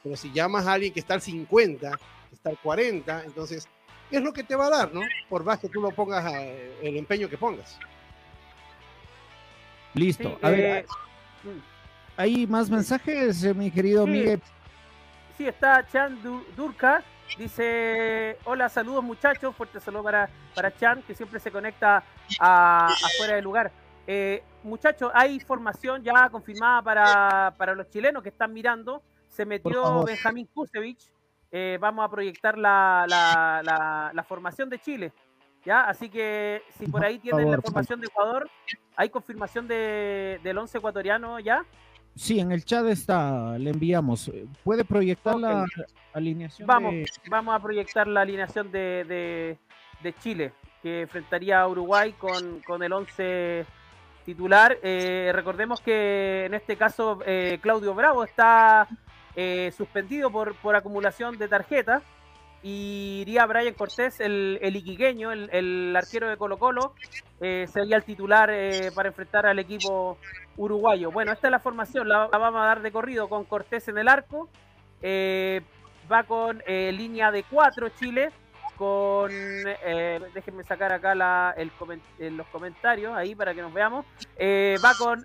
Pero 0.02 0.16
si 0.16 0.32
llamas 0.32 0.66
a 0.66 0.74
alguien 0.74 0.92
que 0.92 1.00
está 1.00 1.14
al 1.14 1.22
50, 1.22 1.90
que 2.28 2.34
está 2.34 2.50
al 2.50 2.58
40, 2.58 3.24
entonces, 3.24 3.68
es 4.10 4.22
lo 4.22 4.32
que 4.32 4.44
te 4.44 4.54
va 4.54 4.66
a 4.66 4.70
dar, 4.70 4.94
¿no? 4.94 5.00
Por 5.28 5.44
más 5.44 5.58
que 5.58 5.68
tú 5.68 5.80
lo 5.80 5.90
pongas, 5.90 6.32
el 6.82 6.96
empeño 6.96 7.28
que 7.28 7.38
pongas. 7.38 7.78
Listo. 9.94 10.38
a 10.42 10.50
ver, 10.50 10.60
eh, 10.64 10.86
¿hay 12.16 12.46
más 12.46 12.68
mensajes, 12.68 13.42
eh, 13.42 13.54
mi 13.54 13.70
querido 13.70 14.06
Miguel? 14.06 14.42
Sí, 15.36 15.46
está 15.46 15.86
Chan 15.90 16.18
Durka. 16.54 17.02
Dice, 17.38 18.38
hola, 18.44 18.68
saludos 18.68 19.04
muchachos, 19.04 19.54
fuerte 19.54 19.80
saludo 19.80 20.04
para, 20.04 20.28
para 20.54 20.74
Chan, 20.74 21.02
que 21.02 21.14
siempre 21.14 21.40
se 21.40 21.50
conecta 21.50 22.02
a, 22.40 22.86
afuera 22.86 23.34
del 23.34 23.44
lugar. 23.44 23.70
Eh, 24.06 24.42
muchachos, 24.62 25.10
hay 25.14 25.40
formación 25.40 26.02
ya 26.02 26.28
confirmada 26.30 26.82
para, 26.82 27.54
para, 27.56 27.74
los 27.74 27.88
chilenos 27.90 28.22
que 28.22 28.30
están 28.30 28.52
mirando. 28.52 29.02
Se 29.28 29.44
metió 29.44 30.04
Benjamín 30.04 30.48
Kusevich. 30.54 31.10
vamos 31.80 32.04
a 32.04 32.10
proyectar 32.10 32.56
la, 32.56 33.04
la, 33.06 34.10
la 34.14 34.22
formación 34.24 34.70
de 34.70 34.78
Chile. 34.78 35.12
¿ya? 35.66 35.82
Así 35.82 36.08
que 36.08 36.62
si 36.78 36.86
por 36.86 37.04
ahí 37.04 37.18
tienen 37.18 37.50
la 37.50 37.60
formación 37.60 38.00
de 38.00 38.06
Ecuador, 38.06 38.48
¿hay 38.94 39.10
confirmación 39.10 39.66
de, 39.66 40.40
del 40.42 40.56
11 40.56 40.78
ecuatoriano 40.78 41.40
ya? 41.40 41.66
Sí, 42.16 42.40
en 42.40 42.50
el 42.50 42.64
chat 42.64 42.86
está, 42.86 43.58
le 43.58 43.70
enviamos. 43.70 44.30
¿Puede 44.64 44.84
proyectar 44.84 45.36
la 45.36 45.66
alineación? 46.14 46.66
Vamos, 46.66 46.94
vamos 47.28 47.54
a 47.54 47.62
proyectar 47.62 48.08
la 48.08 48.22
alineación 48.22 48.72
de, 48.72 49.58
de, 50.02 50.12
Chile, 50.20 50.52
que 50.82 51.02
enfrentaría 51.02 51.60
a 51.60 51.68
Uruguay 51.68 52.14
con, 52.14 52.60
con 52.60 52.82
el 52.82 52.92
11 52.92 53.66
titular. 54.24 54.78
Eh, 54.82 55.30
recordemos 55.34 55.80
que 55.80 56.46
en 56.46 56.54
este 56.54 56.76
caso 56.76 57.18
eh, 57.26 57.58
Claudio 57.60 57.94
Bravo 57.94 58.24
está 58.24 58.88
eh, 59.34 59.70
suspendido 59.76 60.30
por, 60.30 60.54
por 60.56 60.74
acumulación 60.74 61.36
de 61.36 61.48
tarjetas 61.48 62.02
y 62.62 63.18
iría 63.20 63.46
Brian 63.46 63.74
Cortés, 63.74 64.18
el, 64.18 64.58
el 64.60 64.74
iquiqueño, 64.74 65.30
el, 65.30 65.94
arquero 65.94 66.28
de 66.28 66.36
Colo 66.36 66.58
Colo, 66.58 66.94
eh, 67.40 67.66
sería 67.72 67.96
el 67.96 68.02
titular 68.02 68.50
eh, 68.50 68.90
para 68.94 69.10
enfrentar 69.10 69.46
al 69.46 69.58
equipo 69.58 70.18
uruguayo. 70.56 71.10
Bueno, 71.10 71.32
esta 71.32 71.48
es 71.48 71.50
la 71.50 71.58
formación, 71.58 72.08
la, 72.08 72.26
vamos 72.26 72.60
a 72.60 72.64
dar 72.64 72.82
de 72.82 72.92
corrido 72.92 73.28
con 73.28 73.44
Cortés 73.44 73.88
en 73.88 73.98
el 73.98 74.08
arco, 74.08 74.48
eh, 75.02 75.62
va 76.10 76.22
con 76.24 76.62
línea 76.66 77.30
de 77.30 77.42
cuatro 77.42 77.88
Chile, 77.90 78.30
con, 78.76 79.30
déjenme 80.34 80.62
sacar 80.64 80.92
acá 80.92 81.12
el, 81.56 81.70
los 82.36 82.46
comentarios 82.48 83.16
ahí 83.16 83.34
para 83.34 83.54
que 83.54 83.62
nos 83.62 83.72
veamos, 83.72 84.04
va 84.38 84.92
con 84.98 85.24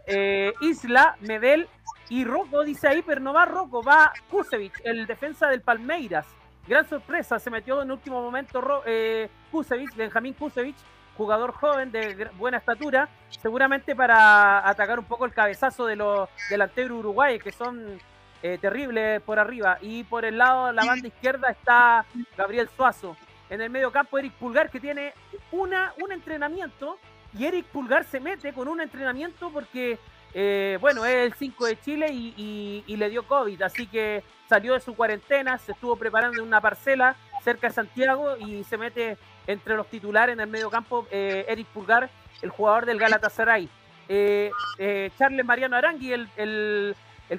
Isla, 0.62 1.18
Medel 1.22 1.68
y 2.12 2.26
Rocco, 2.26 2.66
dice 2.66 2.90
ahí, 2.90 3.02
pero 3.02 3.22
no 3.22 3.32
va 3.32 3.46
Rocco, 3.46 3.82
va 3.82 4.12
Kusevich, 4.30 4.74
el 4.84 5.08
defensa 5.08 5.48
del 5.48 5.62
Palmeiras. 5.62 6.28
Gran 6.68 6.86
sorpresa, 6.86 7.40
se 7.40 7.50
metió 7.50 7.82
en 7.82 7.90
último 7.90 8.22
momento 8.22 8.84
eh, 8.86 9.30
Kusevich, 9.50 9.96
Benjamín 9.96 10.34
Kusevich, 10.34 10.76
jugador 11.18 11.52
joven 11.54 11.92
de 11.92 12.30
buena 12.38 12.58
estatura, 12.58 13.10
seguramente 13.30 13.96
para 13.96 14.68
atacar 14.68 15.00
un 15.00 15.06
poco 15.06 15.26
el 15.26 15.34
cabezazo 15.34 15.86
de 15.86 15.96
los 15.96 16.30
delanteros 16.50 17.00
uruguayos 17.00 17.44
que 17.44 17.52
son 17.52 18.00
eh, 18.44 18.58
terribles 18.60 19.22
por 19.22 19.40
arriba. 19.40 19.78
Y 19.82 20.04
por 20.04 20.26
el 20.26 20.38
lado 20.38 20.68
de 20.68 20.74
la 20.74 20.86
banda 20.86 21.08
izquierda 21.08 21.50
está 21.50 22.06
Gabriel 22.38 22.70
Suazo. 22.76 23.16
En 23.50 23.62
el 23.62 23.70
medio 23.70 23.92
campo 23.92 24.18
Eric 24.18 24.34
Pulgar 24.34 24.70
que 24.70 24.80
tiene 24.80 25.14
una, 25.52 25.94
un 26.02 26.12
entrenamiento 26.12 26.98
y 27.38 27.46
Eric 27.46 27.66
Pulgar 27.68 28.04
se 28.06 28.20
mete 28.20 28.54
con 28.54 28.68
un 28.68 28.82
entrenamiento 28.82 29.50
porque 29.52 30.00
eh, 30.34 30.78
bueno, 30.80 31.06
es 31.06 31.26
el 31.26 31.34
5 31.34 31.66
de 31.66 31.82
Chile 31.82 32.08
y, 32.12 32.84
le 32.88 33.10
dio 33.10 33.24
COVID, 33.24 33.62
así 33.64 33.88
que 33.88 34.24
salió 34.48 34.74
de 34.74 34.80
su 34.80 34.96
cuarentena, 34.96 35.58
se 35.58 35.72
estuvo 35.72 35.96
preparando 35.96 36.42
en 36.42 36.48
una 36.48 36.62
parcela 36.62 37.16
cerca 37.44 37.68
de 37.68 37.74
Santiago 37.74 38.38
y 38.38 38.64
se 38.64 38.78
mete 38.78 39.18
entre 39.48 39.76
los 39.76 39.88
titulares 39.88 40.34
en 40.34 40.40
el 40.40 40.48
medio 40.48 40.70
campo 40.70 41.08
eh, 41.12 41.46
Eric 41.48 41.68
Pulgar, 41.68 42.10
el 42.42 42.50
jugador 42.50 42.86
del 42.86 43.00
Galatasaray. 43.00 43.70
Eh, 44.08 44.52
Charles 45.18 45.46
Mariano 45.46 45.78
Arangui, 45.78 46.12
el, 46.12 46.96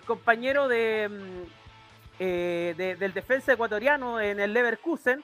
compañero 0.07 0.69
de, 0.69 1.09
mm, 1.09 2.19
del 2.19 3.13
defensa 3.13 3.53
ecuatoriano 3.53 4.21
en 4.21 4.41
el 4.41 4.53
Leverkusen, 4.53 5.23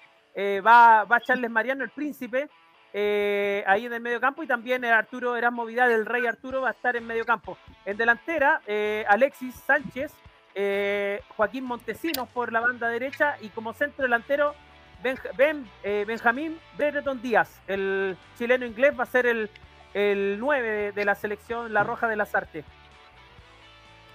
va, 0.65 1.05
va 1.05 1.21
Charles 1.21 1.51
Mariano, 1.51 1.85
el 1.85 1.91
príncipe, 1.91 2.49
eh, 2.93 3.63
ahí 3.67 3.85
en 3.85 3.93
el 3.93 4.01
medio 4.01 4.21
campo 4.21 4.43
y 4.43 4.47
también 4.47 4.85
Arturo 4.85 5.37
Erasmo 5.37 5.67
Vidal, 5.67 5.91
el 5.91 6.07
rey 6.07 6.27
Arturo, 6.27 6.63
va 6.63 6.69
a 6.69 6.73
estar 6.73 6.97
en 6.97 7.07
medio 7.07 7.25
campo. 7.25 7.59
En 7.85 7.97
delantera, 7.97 8.63
eh, 8.67 9.05
Alexis 9.09 9.55
Sánchez, 9.55 10.13
eh, 10.55 11.21
Joaquín 11.37 11.65
Montesinos 11.65 12.29
por 12.31 12.53
la 12.53 12.61
banda 12.61 12.89
derecha 12.89 13.37
y 13.41 13.49
como 13.51 13.75
centro 13.75 14.05
delantero, 14.05 14.55
Benjamín 15.03 16.59
Brereton 16.77 17.23
Díaz, 17.23 17.61
el 17.67 18.17
chileno 18.37 18.67
inglés, 18.67 18.93
va 18.99 19.05
a 19.05 19.07
ser 19.07 19.27
el, 19.27 19.51
el 19.95 20.39
9 20.39 20.93
de, 20.93 21.05
la 21.05 21.15
selección 21.15 21.73
La 21.73 21.85
Roja 21.85 22.09
de 22.09 22.17
las 22.17 22.35
Artes. 22.35 22.65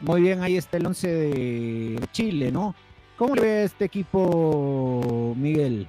Muy 0.02 0.22
bien, 0.22 0.42
ahí 0.42 0.58
está 0.58 0.78
el 0.78 0.86
11 0.86 1.08
de 1.08 2.00
Chile, 2.12 2.52
¿no? 2.52 2.76
¿Cómo 3.18 3.36
ve 3.36 3.64
este 3.64 3.86
equipo, 3.86 5.34
Miguel? 5.38 5.88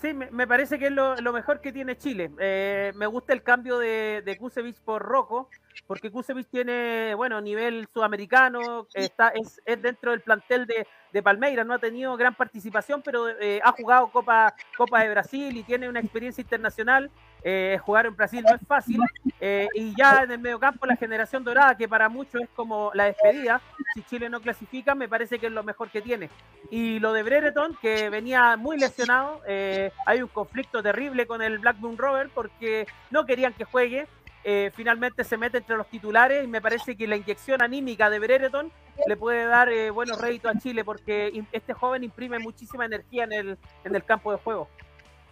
Sí, 0.00 0.14
me, 0.14 0.46
parece 0.46 0.78
que 0.78 0.86
es 0.86 0.92
lo, 0.92 1.32
mejor 1.32 1.60
que 1.60 1.72
tiene 1.72 1.96
Chile. 1.98 2.30
Eh, 2.38 2.92
me 2.94 3.06
gusta 3.06 3.32
el 3.32 3.42
cambio 3.42 3.78
de, 3.78 4.22
de 4.24 4.36
Kusevich 4.38 4.80
por 4.80 5.02
Rocco, 5.02 5.50
porque 5.88 6.12
Kusevich 6.12 6.46
tiene, 6.46 7.14
bueno, 7.16 7.40
nivel 7.40 7.88
sudamericano, 7.92 8.86
está, 8.94 9.30
es, 9.30 9.60
es 9.64 9.82
dentro 9.82 10.12
del 10.12 10.20
plantel 10.20 10.66
de, 10.66 10.86
de 11.12 11.22
Palmeiras, 11.22 11.66
no 11.66 11.74
ha 11.74 11.78
tenido 11.80 12.16
gran 12.16 12.36
participación, 12.36 13.02
pero 13.02 13.28
eh, 13.28 13.60
ha 13.64 13.72
jugado 13.72 14.08
Copa, 14.12 14.54
Copa 14.76 15.02
de 15.02 15.10
Brasil 15.10 15.56
y 15.56 15.64
tiene 15.64 15.88
una 15.88 16.00
experiencia 16.00 16.42
internacional. 16.42 17.10
Eh, 17.42 17.78
jugar 17.82 18.06
en 18.06 18.16
Brasil 18.16 18.44
no 18.46 18.54
es 18.54 18.60
fácil. 18.66 19.00
Eh, 19.40 19.68
y 19.74 19.94
ya 19.96 20.22
en 20.24 20.32
el 20.32 20.38
mediocampo, 20.38 20.86
la 20.86 20.96
generación 20.96 21.44
dorada, 21.44 21.76
que 21.76 21.88
para 21.88 22.08
muchos 22.08 22.42
es 22.42 22.48
como 22.56 22.90
la 22.94 23.04
despedida, 23.04 23.60
si 23.94 24.02
Chile 24.02 24.28
no 24.28 24.40
clasifica, 24.40 24.94
me 24.94 25.08
parece 25.08 25.38
que 25.38 25.46
es 25.46 25.52
lo 25.52 25.62
mejor 25.62 25.90
que 25.90 26.02
tiene. 26.02 26.28
Y 26.70 26.98
lo 26.98 27.12
de 27.12 27.22
Brereton, 27.22 27.76
que 27.80 28.10
venía 28.10 28.56
muy 28.56 28.78
lesionado, 28.78 29.40
hay 29.46 30.22
un 30.22 30.28
conflicto 30.28 30.82
terrible 30.82 31.26
con 31.26 31.40
el 31.42 31.58
Blackburn 31.58 31.96
Rover 31.96 32.30
porque 32.34 32.86
no 33.10 33.26
querían 33.26 33.52
que 33.52 33.64
juegue. 33.64 34.06
Eh, 34.44 34.70
finalmente 34.74 35.24
se 35.24 35.36
mete 35.36 35.58
entre 35.58 35.76
los 35.76 35.86
titulares 35.88 36.44
y 36.44 36.46
me 36.46 36.62
parece 36.62 36.96
que 36.96 37.06
la 37.06 37.16
inyección 37.16 37.60
anímica 37.60 38.08
de 38.08 38.18
Brereton 38.18 38.72
le 39.06 39.16
puede 39.16 39.44
dar 39.44 39.68
eh, 39.68 39.90
buenos 39.90 40.20
réditos 40.20 40.54
a 40.54 40.58
Chile 40.58 40.84
porque 40.84 41.44
este 41.52 41.74
joven 41.74 42.04
imprime 42.04 42.38
muchísima 42.38 42.86
energía 42.86 43.24
en 43.24 43.32
el, 43.32 43.58
en 43.84 43.94
el 43.94 44.04
campo 44.04 44.32
de 44.32 44.38
juego. 44.38 44.68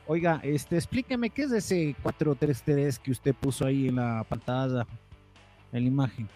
Oiga, 0.08 0.40
este, 0.44 0.76
explíqueme 0.76 1.30
qué 1.30 1.42
es 1.42 1.52
ese 1.52 1.96
4-3-3 2.02 2.98
que 2.98 3.10
usted 3.10 3.34
puso 3.34 3.66
ahí 3.66 3.88
en 3.88 3.96
la 3.96 4.24
pantalla, 4.28 4.86
en 5.72 5.82
la 5.82 5.88
imagen. 5.88 6.28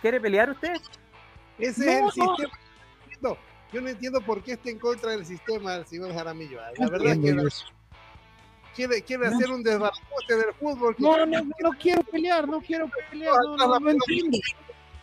¿Quiere 0.00 0.20
pelear 0.20 0.50
usted? 0.50 0.76
Ese 1.58 1.98
es 1.98 2.02
el 2.02 2.10
sistema. 2.10 3.38
Yo 3.72 3.80
no 3.80 3.88
entiendo 3.88 4.20
por 4.20 4.42
qué 4.42 4.52
está 4.52 4.70
en 4.70 4.78
contra 4.78 5.10
del 5.10 5.26
sistema 5.26 5.74
del 5.74 5.86
señor 5.86 6.14
Jaramillo. 6.14 6.60
La 6.78 6.88
verdad 6.88 7.12
es 7.12 7.18
que 7.18 7.74
quiere, 8.74 9.02
quiere 9.02 9.26
hacer 9.26 9.50
un 9.50 9.62
desbarajuste 9.62 10.36
del 10.36 10.54
fútbol. 10.54 10.94
No, 10.98 11.26
no, 11.26 11.42
no 11.42 11.70
quiero 11.80 12.02
pelear, 12.04 12.48
no 12.48 12.60
quiero 12.60 12.88
pelear, 13.10 13.34
no, 13.44 13.56
no, 13.56 13.80
no 13.80 13.90
entiendo. 13.90 14.38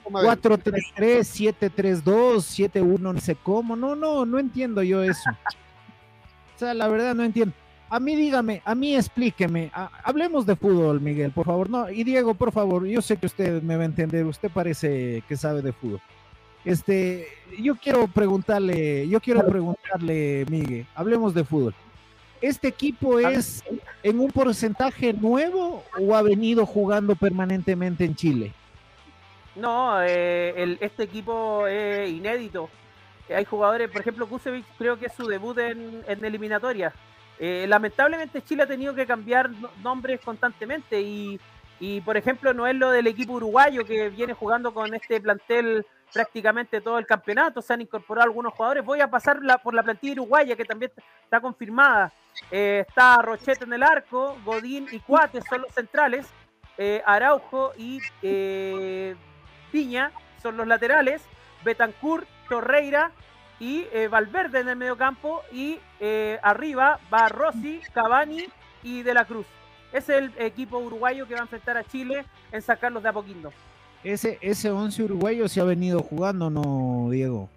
4-3-3, 0.06 1.54
7-3-2, 1.60 2.72
7-1, 2.72 3.00
no 3.00 3.20
sé 3.20 3.36
cómo, 3.36 3.76
no, 3.76 3.96
no, 3.96 4.26
no 4.26 4.40
entiendo 4.40 4.82
yo 4.84 5.04
eso. 5.04 5.30
Sea, 6.62 6.76
la 6.76 6.88
verdad 6.88 7.16
no 7.16 7.24
entiendo. 7.24 7.56
A 7.90 8.00
mí 8.00 8.16
dígame, 8.16 8.62
a 8.64 8.76
mí 8.76 8.96
explíqueme, 8.96 9.72
hablemos 10.04 10.46
de 10.46 10.56
fútbol, 10.56 11.02
Miguel, 11.02 11.32
por 11.32 11.48
favor. 11.48 11.72
No, 11.72 11.90
y 11.90 12.04
Diego, 12.04 12.36
por 12.36 12.52
favor, 12.52 12.86
yo 12.86 13.02
sé 13.02 13.18
que 13.18 13.26
usted 13.26 13.64
me 13.64 13.76
va 13.76 13.82
a 13.82 13.86
entender, 13.86 14.28
usted 14.28 14.52
parece 14.52 15.24
que 15.28 15.36
sabe 15.36 15.64
de 15.64 15.74
fútbol. 15.74 16.00
Este, 16.64 17.28
yo 17.60 17.76
quiero 17.78 18.08
preguntarle, 18.08 19.08
yo 19.08 19.20
quiero 19.20 19.44
preguntarle, 19.48 20.46
Miguel, 20.52 20.86
hablemos 20.94 21.34
de 21.34 21.46
fútbol. 21.46 21.74
¿Este 22.42 22.68
equipo 22.68 23.18
es 23.18 23.64
en 24.04 24.20
un 24.20 24.30
porcentaje 24.30 25.14
nuevo 25.14 25.84
o 26.00 26.16
ha 26.16 26.22
venido 26.22 26.68
jugando 26.68 27.16
permanentemente 27.16 28.06
en 28.06 28.14
Chile? 28.14 28.54
No, 29.56 30.00
eh, 30.04 30.78
este 30.80 31.06
equipo 31.06 31.66
es 31.66 32.08
inédito. 32.08 32.70
Hay 33.30 33.46
jugadores, 33.46 33.90
por 33.90 34.02
ejemplo, 34.02 34.28
Kusevich 34.28 34.66
creo 34.78 34.98
que 35.00 35.08
es 35.08 35.14
su 35.14 35.28
debut 35.28 35.58
en, 35.58 36.04
eliminatoria. 36.08 36.94
Eh, 37.40 37.66
lamentablemente 37.68 38.42
Chile 38.44 38.64
ha 38.64 38.68
tenido 38.68 38.94
que 38.94 39.08
cambiar 39.08 39.50
nombres 39.82 40.22
constantemente 40.22 41.02
y, 41.02 41.40
y, 41.80 42.02
por 42.02 42.18
ejemplo, 42.18 42.54
no 42.54 42.68
es 42.68 42.76
lo 42.76 42.92
del 42.92 43.08
equipo 43.08 43.34
uruguayo 43.34 43.86
que 43.86 44.10
viene 44.10 44.34
jugando 44.34 44.74
con 44.74 44.94
este 44.94 45.20
plantel 45.20 45.86
prácticamente 46.14 46.82
todo 46.82 47.00
el 47.00 47.06
campeonato, 47.06 47.62
se 47.62 47.74
han 47.74 47.82
incorporado 47.82 48.28
algunos 48.28 48.54
jugadores. 48.54 48.84
Voy 48.84 49.00
a 49.02 49.10
pasar 49.10 49.40
por 49.64 49.74
la 49.74 49.84
plantilla 49.84 50.14
uruguaya 50.14 50.56
que 50.56 50.66
también 50.66 50.92
está 51.24 51.40
confirmada. 51.40 52.12
Eh, 52.50 52.86
está 52.88 53.22
Rochete 53.22 53.66
en 53.66 53.74
el 53.74 53.84
arco, 53.84 54.38
Godín 54.46 54.88
y 54.92 55.00
Cuates 55.00 55.44
son 55.50 55.62
los 55.62 55.74
centrales, 55.74 56.28
eh, 56.78 57.02
Araujo 57.06 57.74
y 57.78 58.00
eh, 58.22 59.16
Piña 59.72 60.12
son 60.42 60.58
los 60.58 60.68
laterales, 60.68 61.22
Betancourt, 61.64 62.28
Torreira 62.52 63.12
y 63.60 63.86
Valverde 64.10 64.60
en 64.60 64.70
el 64.70 64.76
medio 64.76 64.98
campo 64.98 65.42
y 65.54 65.78
arriba 66.42 67.00
va 67.14 67.30
Rossi, 67.30 67.80
Cavani 67.94 68.46
y 68.84 69.04
De 69.04 69.14
la 69.14 69.26
Cruz. 69.26 69.46
es 69.94 70.10
el 70.10 70.34
equipo 70.38 70.80
uruguayo 70.80 71.28
que 71.28 71.36
va 71.36 71.42
a 71.42 71.44
enfrentar 71.44 71.78
a 71.78 71.84
Chile 71.84 72.26
en 72.52 72.62
sacarlos 72.62 73.04
de 73.04 73.10
Apoquindo. 73.10 73.54
Ese, 74.04 74.40
ese 74.42 74.72
11 74.72 75.04
uruguayo 75.04 75.48
se 75.48 75.62
ha 75.62 75.64
venido 75.64 76.02
jugando, 76.02 76.50
¿no, 76.50 77.10
Diego? 77.12 77.50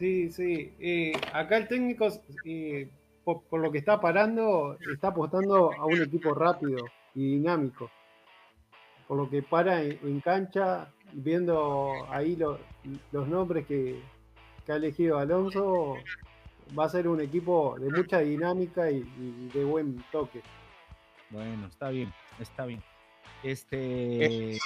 Sí, 0.00 0.30
sí. 0.30 0.72
Eh, 0.80 1.12
acá 1.34 1.58
el 1.58 1.68
técnico, 1.68 2.08
eh, 2.46 2.88
por, 3.22 3.60
lo 3.60 3.70
que 3.70 3.78
está 3.78 4.00
parando, 4.00 4.78
está 4.94 5.08
apostando 5.08 5.72
a 5.72 5.84
un 5.84 6.00
equipo 6.00 6.32
rápido 6.32 6.78
y 7.14 7.32
dinámico. 7.32 7.90
Por 9.06 9.18
lo 9.18 9.28
que 9.28 9.42
para 9.42 9.82
en, 9.82 10.20
cancha, 10.20 10.88
viendo 11.12 11.92
ahí 12.10 12.36
los 12.36 13.28
nombres 13.28 13.66
que, 13.66 14.02
ha 14.68 14.76
elegido 14.76 15.18
Alonso, 15.18 15.96
va 16.78 16.84
a 16.84 16.88
ser 16.88 17.08
un 17.08 17.20
equipo 17.20 17.76
de 17.80 17.90
mucha 17.90 18.20
dinámica 18.20 18.88
y, 18.88 18.98
y 18.98 19.50
de 19.52 19.64
buen 19.64 20.00
toque. 20.12 20.42
Bueno, 21.30 21.66
está 21.66 21.88
bien, 21.88 22.12
está 22.38 22.66
bien. 22.66 22.80
Este 23.42 24.58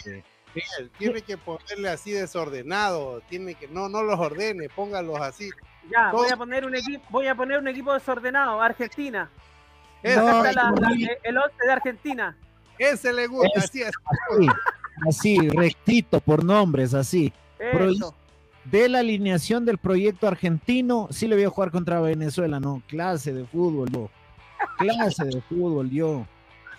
tiene 0.98 1.22
que 1.22 1.36
ponerle 1.36 1.88
así 1.88 2.12
desordenado, 2.12 3.20
tiene 3.28 3.54
que, 3.54 3.68
no, 3.68 3.88
no 3.88 4.02
los 4.02 4.18
ordene, 4.18 4.68
póngalos 4.68 5.20
así. 5.20 5.50
Ya, 5.90 6.10
voy 6.12 6.30
a 6.30 6.36
poner 6.36 6.64
un 6.64 6.74
equipo, 6.74 7.04
voy 7.10 7.26
a 7.26 7.34
poner 7.34 7.58
un 7.58 7.68
equipo 7.68 7.92
desordenado, 7.92 8.60
Argentina. 8.62 9.28
el 10.02 10.18
11 10.18 10.52
de 11.66 11.72
Argentina. 11.72 12.36
Ese 12.78 13.12
le 13.12 13.26
gusta, 13.26 13.60
así 13.60 13.82
es. 13.82 13.92
Así, 15.08 15.38
rectito, 15.48 16.20
por 16.20 16.44
nombres, 16.44 16.94
así. 16.94 17.32
De 18.64 18.88
la 18.88 19.00
alineación 19.00 19.64
del 19.64 19.78
proyecto 19.78 20.26
argentino, 20.26 21.08
sí 21.10 21.28
le 21.28 21.36
voy 21.36 21.44
a 21.44 21.50
jugar 21.50 21.70
contra 21.70 22.00
Venezuela, 22.00 22.60
no, 22.60 22.82
clase 22.88 23.32
de 23.32 23.44
fútbol, 23.44 23.90
yo. 23.90 24.10
Clase 24.78 25.24
de 25.24 25.40
fútbol, 25.42 25.90
yo 25.90 26.26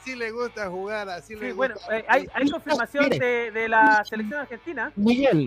así 0.05 0.15
le 0.15 0.31
gusta 0.31 0.69
jugar, 0.69 1.09
así 1.09 1.35
le 1.35 1.53
Bueno, 1.53 1.75
eh, 1.91 2.05
hay, 2.07 2.27
hay, 2.33 2.49
confirmación 2.49 3.09
de, 3.09 3.67
la 3.67 4.03
selección 4.05 4.41
argentina. 4.41 4.91
Miguel, 4.95 5.45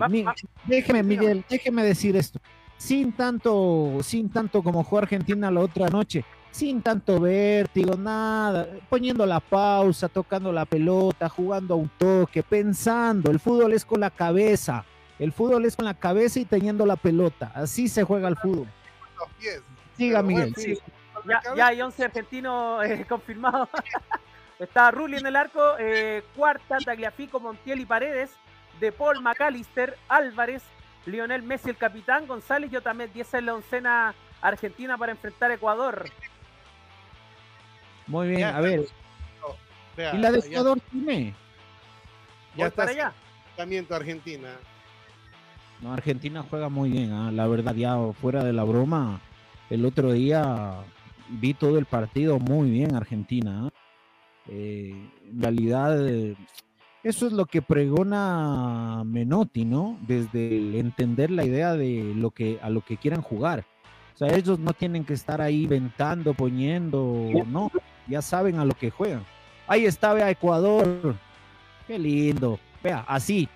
déjeme, 0.65 1.03
Miguel, 1.03 1.45
déjeme 1.49 1.83
decir 1.83 2.15
esto. 2.17 2.39
Sin 2.77 3.11
tanto, 3.13 3.99
sin 4.03 4.29
tanto 4.29 4.61
como 4.61 4.83
jugó 4.83 4.99
Argentina 4.99 5.49
la 5.49 5.61
otra 5.61 5.87
noche, 5.87 6.25
sin 6.51 6.81
tanto 6.81 7.19
vértigo, 7.19 7.95
nada, 7.95 8.67
poniendo 8.89 9.25
la 9.25 9.39
pausa, 9.39 10.09
tocando 10.09 10.51
la 10.51 10.65
pelota, 10.65 11.29
jugando 11.29 11.75
a 11.75 11.77
un 11.77 11.89
toque, 11.97 12.43
pensando. 12.43 13.31
El 13.31 13.39
fútbol 13.39 13.73
es 13.73 13.85
con 13.85 13.99
la 13.99 14.09
cabeza. 14.09 14.85
El 15.17 15.31
fútbol 15.31 15.65
es 15.65 15.75
con 15.75 15.85
la 15.85 15.93
cabeza 15.93 16.39
y 16.39 16.45
teniendo 16.45 16.85
la 16.85 16.95
pelota. 16.95 17.51
Así 17.53 17.87
se 17.87 18.03
juega 18.03 18.27
el 18.27 18.37
fútbol. 18.37 18.67
Siga, 19.97 20.23
Miguel. 20.23 20.53
Ya, 21.25 21.41
ya, 21.55 21.67
hay 21.67 21.81
11 21.81 22.05
argentinos 22.05 22.85
eh, 22.85 23.05
confirmados. 23.09 23.69
Está 24.59 24.91
Rulli 24.91 25.17
en 25.17 25.25
el 25.25 25.35
arco, 25.35 25.61
eh, 25.77 26.23
cuarta, 26.35 26.77
Tagliafico, 26.83 27.39
Montiel 27.39 27.79
y 27.79 27.85
Paredes, 27.85 28.31
De 28.79 28.91
Paul, 28.91 29.21
McAllister, 29.21 29.97
Álvarez, 30.09 30.63
Lionel 31.05 31.43
Messi, 31.43 31.69
el 31.69 31.77
capitán, 31.77 32.27
González, 32.27 32.69
yo 32.69 32.81
también, 32.81 33.11
10 33.13 33.35
en 33.35 33.45
la 33.45 33.53
oncena 33.55 34.15
argentina 34.41 34.97
para 34.97 35.13
enfrentar 35.13 35.51
a 35.51 35.53
Ecuador. 35.53 36.09
Muy 38.09 38.27
bien, 38.27 38.43
a 38.43 38.59
ver. 38.59 38.85
¿Y 40.13 40.17
la 40.17 40.31
de 40.31 40.39
Ecuador 40.39 40.79
tiene? 40.91 41.33
Ya 42.57 42.67
está 42.67 42.83
allá. 42.83 43.13
Argentina. 43.89 44.49
No, 45.81 45.93
Argentina 45.93 46.45
juega 46.49 46.69
muy 46.69 46.89
bien, 46.89 47.11
¿ah? 47.11 47.31
la 47.31 47.47
verdad, 47.47 47.75
ya 47.75 47.97
fuera 48.19 48.43
de 48.43 48.53
la 48.53 48.63
broma, 48.63 49.21
el 49.69 49.85
otro 49.85 50.11
día 50.11 50.75
vi 51.29 51.53
todo 51.53 51.77
el 51.77 51.85
partido 51.85 52.39
muy 52.39 52.69
bien 52.69 52.95
Argentina. 52.95 53.65
¿ah? 53.65 53.69
Eh, 54.47 54.91
en 55.31 55.41
realidad, 55.41 55.97
eso 57.03 57.27
es 57.27 57.33
lo 57.33 57.45
que 57.45 57.61
pregona 57.61 59.03
Menotti, 59.05 59.65
¿no? 59.65 59.97
Desde 60.07 60.57
el 60.57 60.75
entender 60.75 61.31
la 61.31 61.45
idea 61.45 61.73
de 61.73 62.13
lo 62.15 62.31
que 62.31 62.59
a 62.61 62.69
lo 62.69 62.81
que 62.81 62.97
quieran 62.97 63.21
jugar. 63.21 63.65
O 64.15 64.17
sea, 64.17 64.35
ellos 64.35 64.59
no 64.59 64.73
tienen 64.73 65.05
que 65.05 65.13
estar 65.13 65.41
ahí 65.41 65.65
ventando, 65.65 66.33
poniendo, 66.33 67.29
no, 67.47 67.71
ya 68.09 68.21
saben 68.21 68.59
a 68.59 68.65
lo 68.65 68.73
que 68.73 68.89
juegan. 68.89 69.25
Ahí 69.67 69.85
está, 69.85 70.13
vea 70.13 70.29
Ecuador. 70.29 71.15
Qué 71.87 71.99
lindo. 71.99 72.59
Vea, 72.83 73.03
así, 73.07 73.47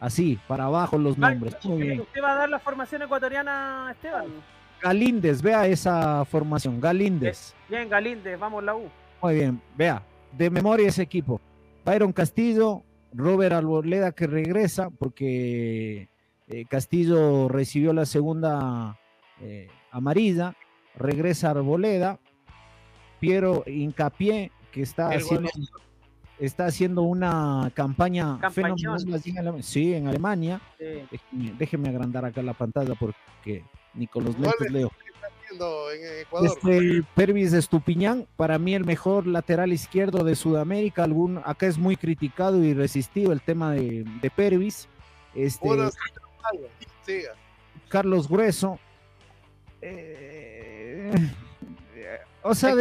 así, 0.00 0.38
para 0.46 0.64
abajo 0.64 0.98
los 0.98 1.18
nombres. 1.18 1.54
¿Usted 1.54 2.22
va 2.22 2.32
a 2.32 2.36
dar 2.36 2.48
la 2.48 2.58
formación 2.58 3.02
ecuatoriana, 3.02 3.88
Esteban? 3.92 4.26
Galíndez, 4.80 5.40
vea 5.40 5.66
esa 5.66 6.24
formación, 6.26 6.80
Galíndez. 6.80 7.54
Bien, 7.68 7.88
Galíndez, 7.88 8.38
vamos 8.38 8.62
la 8.62 8.74
U. 8.74 8.90
Muy 9.22 9.34
bien, 9.34 9.60
vea, 9.76 10.02
de 10.32 10.50
memoria 10.50 10.88
ese 10.88 11.02
equipo. 11.02 11.40
Byron 11.84 12.12
Castillo, 12.12 12.82
Robert 13.12 13.54
Arboleda 13.54 14.12
que 14.12 14.26
regresa 14.26 14.90
porque 14.90 16.08
eh, 16.48 16.64
Castillo 16.68 17.48
recibió 17.48 17.92
la 17.92 18.04
segunda 18.04 18.98
eh, 19.40 19.68
amarilla, 19.90 20.54
regresa 20.96 21.50
Arboleda, 21.50 22.18
Piero 23.24 23.64
Incapié 23.66 24.52
que 24.70 24.82
está 24.82 25.08
haciendo, 25.08 25.48
está 26.38 26.66
haciendo 26.66 27.02
una 27.02 27.70
campaña 27.74 28.38
fenomenal 28.50 29.62
sí, 29.62 29.94
en 29.94 30.08
Alemania. 30.08 30.60
Déjeme, 31.30 31.88
agrandar 31.88 32.24
acá 32.24 32.42
la 32.42 32.54
pantalla 32.54 32.94
porque 32.94 33.64
ni 33.94 34.06
con 34.06 34.24
los 34.24 34.38
lentes 34.38 34.70
leo 34.70 34.90
en 35.92 36.20
Ecuador. 36.20 36.50
Este 36.56 37.02
Pervis 37.14 37.52
Estupiñán, 37.52 38.26
para 38.36 38.58
mí 38.58 38.74
el 38.74 38.84
mejor 38.84 39.26
lateral 39.26 39.72
izquierdo 39.72 40.24
de 40.24 40.34
Sudamérica. 40.34 41.04
Algún, 41.04 41.40
acá 41.44 41.66
es 41.66 41.78
muy 41.78 41.96
criticado 41.96 42.62
y 42.62 42.74
resistido 42.74 43.32
el 43.32 43.40
tema 43.40 43.72
de, 43.72 44.04
de 44.20 44.30
Pervis. 44.30 44.88
Este, 45.34 45.68
Carlos 47.88 48.28
Grueso. 48.28 48.78
Eh, 49.82 51.12
o 52.44 52.54
sea, 52.54 52.74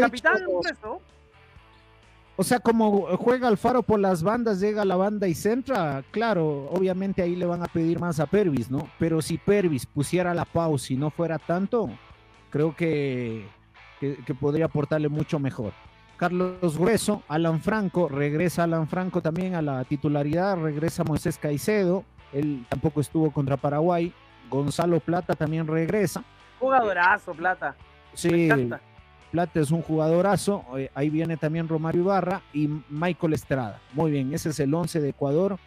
O 2.36 2.44
sea, 2.44 2.60
como 2.60 3.18
juega 3.18 3.48
Alfaro 3.48 3.82
por 3.82 4.00
las 4.00 4.22
bandas, 4.22 4.60
llega 4.60 4.82
a 4.82 4.86
la 4.86 4.98
banda 4.98 5.28
y 5.28 5.36
centra, 5.36 6.04
claro, 6.12 6.70
obviamente 6.70 7.22
ahí 7.22 7.36
le 7.36 7.46
van 7.46 7.64
a 7.64 7.68
pedir 7.68 7.98
más 8.00 8.20
a 8.20 8.26
Pervis, 8.26 8.70
¿no? 8.70 8.90
Pero 9.00 9.22
si 9.22 9.38
Pervis 9.38 9.86
pusiera 9.86 10.34
la 10.34 10.44
pausa 10.44 10.92
y 10.92 10.98
no 10.98 11.12
fuera 11.12 11.40
tanto, 11.40 11.90
creo 12.50 12.76
que, 12.76 13.48
que, 14.00 14.36
podría 14.36 14.66
aportarle 14.66 15.08
mucho 15.08 15.40
mejor. 15.40 15.72
Carlos 16.18 16.78
Grueso, 16.78 17.24
Alan 17.30 17.62
Franco, 17.62 18.10
regresa 18.10 18.64
Alan 18.64 18.88
Franco 18.88 19.22
también 19.22 19.56
a 19.56 19.62
la 19.62 19.86
titularidad, 19.86 20.58
regresa 20.58 21.06
Moisés 21.06 21.38
Caicedo, 21.38 22.04
él 22.34 22.66
tampoco 22.68 23.00
estuvo 23.00 23.32
contra 23.32 23.56
Paraguay, 23.56 24.14
Gonzalo 24.50 25.00
Plata 25.00 25.36
también 25.36 25.68
regresa. 25.68 26.24
Jugadorazo, 26.60 27.32
Plata. 27.34 27.76
Sí, 28.14 28.50
Plata 29.34 29.60
es 29.60 29.72
un 29.72 29.82
jugadorazo, 29.82 30.64
eh, 30.78 30.92
ahí 30.94 31.10
viene 31.10 31.38
también 31.38 31.68
Romario 31.68 32.04
Ibarra 32.04 32.44
y 32.54 32.70
Michael 32.88 33.34
Estrada. 33.34 33.82
Muy 33.94 34.12
bien, 34.12 34.32
ese 34.32 34.50
es 34.50 34.60
el 34.60 34.72
11 34.72 35.02
de 35.02 35.10
Ecuador 35.10 35.58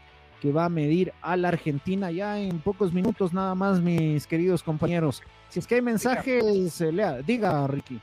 que 0.41 0.53
va 0.53 0.67
a 0.67 0.69
medir 0.69 1.13
a 1.21 1.37
la 1.37 1.49
Argentina 1.49 2.13
ya 2.13 2.39
en 2.39 2.61
pocos 2.61 2.93
minutos 2.93 3.33
nada 3.33 3.57
más, 3.57 3.81
mis 3.81 4.25
queridos 4.29 4.63
compañeros. 4.63 5.21
Si 5.49 5.59
es 5.59 5.67
que 5.67 5.75
hay 5.75 5.83
mensajes, 5.83 6.81
lea, 6.81 7.23
diga 7.23 7.67
Ricky. 7.67 8.01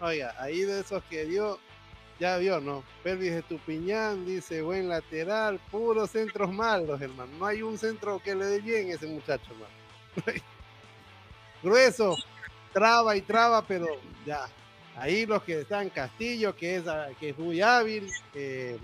Oiga, 0.00 0.36
ahí 0.38 0.60
de 0.60 0.78
esos 0.78 1.02
que 1.10 1.24
dio, 1.24 1.58
Ya 2.20 2.36
vio, 2.36 2.60
¿no? 2.60 2.84
Pervis 3.02 3.32
de 3.32 3.42
Tupiñán 3.42 4.24
dice, 4.24 4.62
buen 4.62 4.88
lateral, 4.88 5.58
puros 5.72 6.10
centros 6.10 6.52
malos, 6.52 7.00
hermano. 7.00 7.32
No 7.40 7.46
hay 7.46 7.62
un 7.62 7.76
centro 7.76 8.20
que 8.20 8.36
le 8.36 8.44
dé 8.44 8.60
bien 8.60 8.92
a 8.92 8.94
ese 8.94 9.08
muchacho, 9.08 9.50
hermano. 9.50 10.40
Grueso, 11.64 12.16
traba 12.72 13.16
y 13.16 13.22
traba, 13.22 13.62
pero 13.66 13.86
ya. 14.24 14.46
Ahí 14.96 15.26
los 15.26 15.42
que 15.42 15.60
están, 15.60 15.90
Castillo, 15.90 16.54
que 16.54 16.76
es, 16.76 16.88
ah, 16.88 17.08
que 17.18 17.30
es 17.30 17.38
muy 17.38 17.62
hábil, 17.62 18.10
eh, 18.34 18.78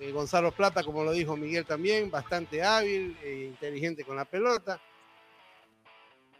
eh, 0.00 0.10
Gonzalo 0.10 0.52
Plata, 0.52 0.82
como 0.82 1.04
lo 1.04 1.12
dijo 1.12 1.36
Miguel 1.36 1.66
también, 1.66 2.10
bastante 2.10 2.62
hábil, 2.62 3.16
e 3.22 3.44
inteligente 3.44 4.04
con 4.04 4.16
la 4.16 4.24
pelota. 4.24 4.80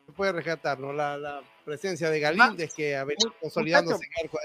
Se 0.07 0.13
puede 0.13 0.33
rescatar, 0.33 0.79
¿no? 0.79 0.93
La, 0.93 1.43
presencia 1.65 2.11
de 2.11 2.19
Galíndez, 2.19 2.75
que 2.75 2.97
ha 2.97 3.05
venido 3.05 3.33
consolidándose 3.41 4.05
en 4.05 4.25
arco 4.25 4.39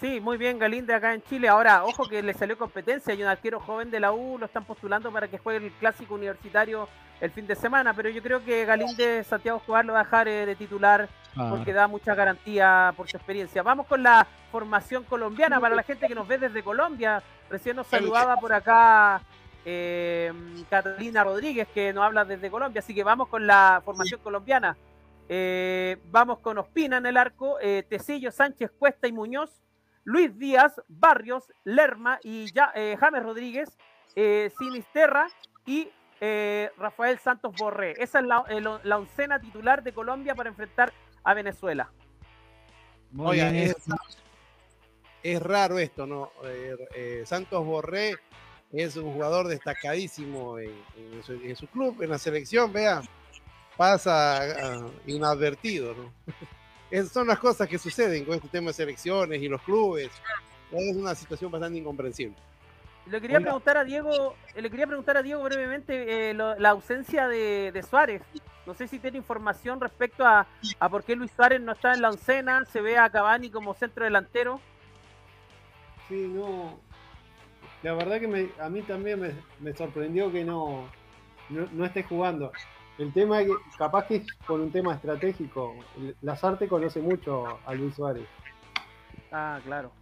Sí, 0.00 0.20
muy 0.20 0.36
bien 0.36 0.58
Galinde 0.58 0.92
acá 0.92 1.14
en 1.14 1.22
Chile. 1.22 1.48
Ahora, 1.48 1.84
ojo 1.84 2.06
que 2.06 2.22
le 2.22 2.34
salió 2.34 2.58
competencia. 2.58 3.14
Hay 3.14 3.22
un 3.22 3.28
arquero 3.28 3.60
joven 3.60 3.90
de 3.90 3.98
la 3.98 4.12
U, 4.12 4.36
lo 4.38 4.44
están 4.44 4.64
postulando 4.64 5.10
para 5.10 5.28
que 5.28 5.38
juegue 5.38 5.66
el 5.66 5.72
clásico 5.72 6.14
universitario 6.14 6.86
el 7.18 7.30
fin 7.30 7.46
de 7.46 7.56
semana. 7.56 7.94
Pero 7.94 8.10
yo 8.10 8.22
creo 8.22 8.44
que 8.44 8.66
Galinde 8.66 9.24
Santiago 9.24 9.56
Escobar 9.58 9.86
lo 9.86 9.94
va 9.94 10.00
a 10.00 10.04
dejar 10.04 10.28
eh, 10.28 10.44
de 10.44 10.54
titular 10.54 11.08
porque 11.50 11.72
da 11.72 11.86
mucha 11.86 12.14
garantía 12.14 12.92
por 12.94 13.08
su 13.08 13.16
experiencia. 13.16 13.62
Vamos 13.62 13.86
con 13.86 14.02
la 14.02 14.26
formación 14.52 15.04
colombiana 15.04 15.60
para 15.60 15.74
la 15.74 15.82
gente 15.82 16.08
que 16.08 16.14
nos 16.14 16.28
ve 16.28 16.36
desde 16.38 16.62
Colombia. 16.62 17.22
Recién 17.48 17.76
nos 17.76 17.86
saludaba 17.86 18.36
por 18.36 18.52
acá 18.52 19.22
eh, 19.64 20.30
Catalina 20.68 21.24
Rodríguez, 21.24 21.68
que 21.68 21.94
nos 21.94 22.04
habla 22.04 22.26
desde 22.26 22.50
Colombia. 22.50 22.80
Así 22.80 22.94
que 22.94 23.02
vamos 23.02 23.28
con 23.28 23.46
la 23.46 23.80
formación 23.82 24.20
colombiana. 24.22 24.76
Eh, 25.28 25.96
vamos 26.10 26.38
con 26.40 26.58
Ospina 26.58 26.98
en 26.98 27.06
el 27.06 27.16
arco, 27.16 27.56
Tecillo, 27.88 28.30
Sánchez, 28.30 28.70
Cuesta 28.78 29.08
y 29.08 29.12
Muñoz. 29.12 29.65
Luis 30.06 30.38
Díaz, 30.38 30.80
Barrios, 30.86 31.52
Lerma 31.64 32.20
y 32.22 32.52
ya, 32.52 32.70
eh, 32.76 32.96
James 32.98 33.24
Rodríguez, 33.24 33.76
eh, 34.14 34.52
Sinisterra 34.56 35.26
y 35.66 35.90
eh, 36.20 36.70
Rafael 36.78 37.18
Santos 37.18 37.52
Borré. 37.58 37.92
Esa 37.98 38.20
es 38.20 38.24
la, 38.24 38.96
oncena 38.96 39.40
titular 39.40 39.82
de 39.82 39.92
Colombia 39.92 40.36
para 40.36 40.48
enfrentar 40.48 40.92
a 41.24 41.34
Venezuela. 41.34 41.90
Oye, 43.18 43.74
es, 45.24 45.42
raro 45.42 45.80
esto, 45.80 46.06
¿no? 46.06 46.30
Santos 47.24 47.64
Borré 47.66 48.14
es 48.72 48.96
un 48.96 49.12
jugador 49.12 49.48
destacadísimo 49.48 50.60
en, 50.60 50.72
su, 51.56 51.66
club, 51.66 52.00
en 52.00 52.10
la 52.10 52.18
selección, 52.18 52.72
vea, 52.72 53.02
pasa 53.76 54.38
ah, 54.38 54.88
inadvertido, 55.04 55.94
¿no? 55.94 56.12
Son 57.10 57.26
las 57.26 57.38
cosas 57.38 57.68
que 57.68 57.78
suceden 57.78 58.24
con 58.24 58.34
este 58.34 58.48
tema 58.48 58.68
de 58.68 58.72
selecciones 58.72 59.42
y 59.42 59.48
los 59.48 59.60
clubes. 59.62 60.10
Es 60.70 60.96
una 60.96 61.14
situación 61.14 61.50
bastante 61.50 61.78
incomprensible. 61.78 62.36
Le 63.06 63.20
quería 63.20 63.38
preguntar 63.38 63.76
a 63.76 63.84
Diego, 63.84 64.34
eh, 64.54 64.62
le 64.62 64.68
quería 64.68 64.86
preguntar 64.86 65.16
a 65.16 65.22
Diego 65.22 65.42
brevemente 65.44 66.30
eh, 66.30 66.34
la 66.34 66.70
ausencia 66.70 67.28
de, 67.28 67.84
Suárez. 67.88 68.22
No 68.66 68.74
sé 68.74 68.88
si 68.88 68.98
tiene 68.98 69.18
información 69.18 69.80
respecto 69.80 70.26
a, 70.26 70.46
por 70.90 71.04
qué 71.04 71.14
Luis 71.14 71.30
Suárez 71.30 71.60
no 71.60 71.72
está 71.72 71.94
en 71.94 72.02
la 72.02 72.10
oncena, 72.10 72.64
se 72.64 72.80
ve 72.80 72.98
a 72.98 73.08
Cavani 73.08 73.48
como 73.48 73.74
centro 73.74 74.04
delantero. 74.04 74.60
Sí, 76.08 76.26
no. 76.28 76.80
La 77.84 77.94
verdad 77.94 78.18
que 78.18 78.50
a 78.58 78.68
mí 78.68 78.82
también 78.82 79.36
me, 79.60 79.72
sorprendió 79.74 80.32
que 80.32 80.44
no, 80.44 80.88
no, 81.48 81.68
no 81.72 81.84
esté 81.84 82.02
jugando. 82.02 82.50
El 82.98 83.12
tema 83.12 83.40
es 83.40 83.48
que 83.48 83.54
capaz 83.76 84.06
que 84.06 84.16
es 84.16 84.26
por 84.46 84.60
un 84.60 84.70
tema 84.70 84.94
estratégico. 84.94 85.74
Lazarte 86.22 86.66
conoce 86.66 87.00
mucho 87.00 87.58
a 87.66 87.74
Luis 87.74 87.94
Suárez. 87.94 88.26
Ah, 89.30 89.60
claro. 89.64 89.92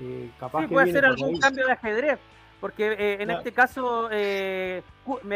Eh, 0.00 0.30
capaz 0.38 0.62
sí, 0.62 0.66
puede 0.68 0.92
ser 0.92 1.06
algún 1.06 1.38
cambio 1.38 1.66
de 1.66 1.72
ajedrez. 1.72 2.18
Porque 2.60 2.92
eh, 2.92 3.22
en 3.22 3.30
este 3.30 3.52
caso, 3.52 4.08
eh, 4.10 4.82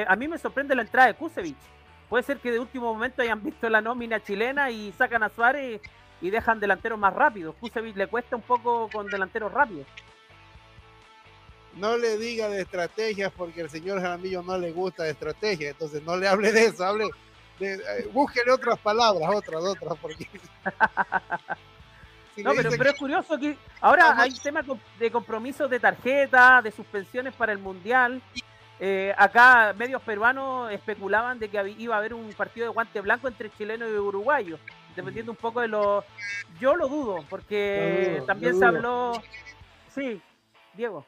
a 0.06 0.16
mí 0.16 0.28
me 0.28 0.38
sorprende 0.38 0.74
la 0.74 0.82
entrada 0.82 1.08
de 1.08 1.14
Kusevich. 1.14 1.56
Puede 2.08 2.24
ser 2.24 2.38
que 2.38 2.50
de 2.50 2.58
último 2.58 2.92
momento 2.92 3.22
hayan 3.22 3.42
visto 3.44 3.68
la 3.68 3.80
nómina 3.80 4.20
chilena 4.20 4.70
y 4.70 4.92
sacan 4.92 5.22
a 5.22 5.28
Suárez 5.30 5.80
y 6.20 6.30
dejan 6.30 6.60
delanteros 6.60 6.98
más 6.98 7.14
rápidos. 7.14 7.54
Kusevich 7.56 7.96
le 7.96 8.06
cuesta 8.06 8.36
un 8.36 8.42
poco 8.42 8.88
con 8.92 9.06
delanteros 9.06 9.52
rápidos 9.52 9.86
no 11.74 11.96
le 11.96 12.18
diga 12.18 12.48
de 12.48 12.62
estrategias 12.62 13.32
porque 13.36 13.62
el 13.62 13.70
señor 13.70 14.00
Jaramillo 14.00 14.42
no 14.42 14.58
le 14.58 14.72
gusta 14.72 15.04
de 15.04 15.10
estrategia, 15.10 15.70
entonces 15.70 16.02
no 16.02 16.16
le 16.16 16.28
hable 16.28 16.52
de 16.52 16.66
eso, 16.66 16.84
hable 16.84 17.08
de, 17.58 17.74
eh, 17.74 18.08
búsquele 18.12 18.50
otras 18.52 18.78
palabras, 18.78 19.30
otras, 19.32 19.62
otras, 19.62 19.98
porque... 20.00 20.26
no, 22.42 22.52
pero, 22.54 22.90
es 22.90 22.98
curioso 22.98 23.38
que 23.38 23.56
ahora 23.80 24.14
hay 24.18 24.32
temas 24.32 24.64
de 24.98 25.10
compromisos 25.10 25.70
de 25.70 25.78
tarjeta, 25.78 26.60
de 26.62 26.70
suspensiones 26.70 27.34
para 27.34 27.52
el 27.52 27.58
Mundial. 27.58 28.22
Eh, 28.82 29.14
acá 29.18 29.74
medios 29.76 30.00
peruanos 30.00 30.72
especulaban 30.72 31.38
de 31.38 31.50
que 31.50 31.74
iba 31.78 31.94
a 31.94 31.98
haber 31.98 32.14
un 32.14 32.32
partido 32.32 32.66
de 32.66 32.72
guante 32.72 32.98
blanco 33.02 33.28
entre 33.28 33.50
chilenos 33.50 33.90
y 33.90 33.92
uruguayos, 33.92 34.58
dependiendo 34.96 35.32
un 35.32 35.36
poco 35.36 35.60
de 35.60 35.68
lo... 35.68 36.02
Yo 36.58 36.74
lo 36.74 36.88
dudo, 36.88 37.24
porque 37.28 38.22
también 38.26 38.58
se 38.58 38.64
habló... 38.64 39.12
Sí, 39.94 40.20
Diego. 40.74 41.04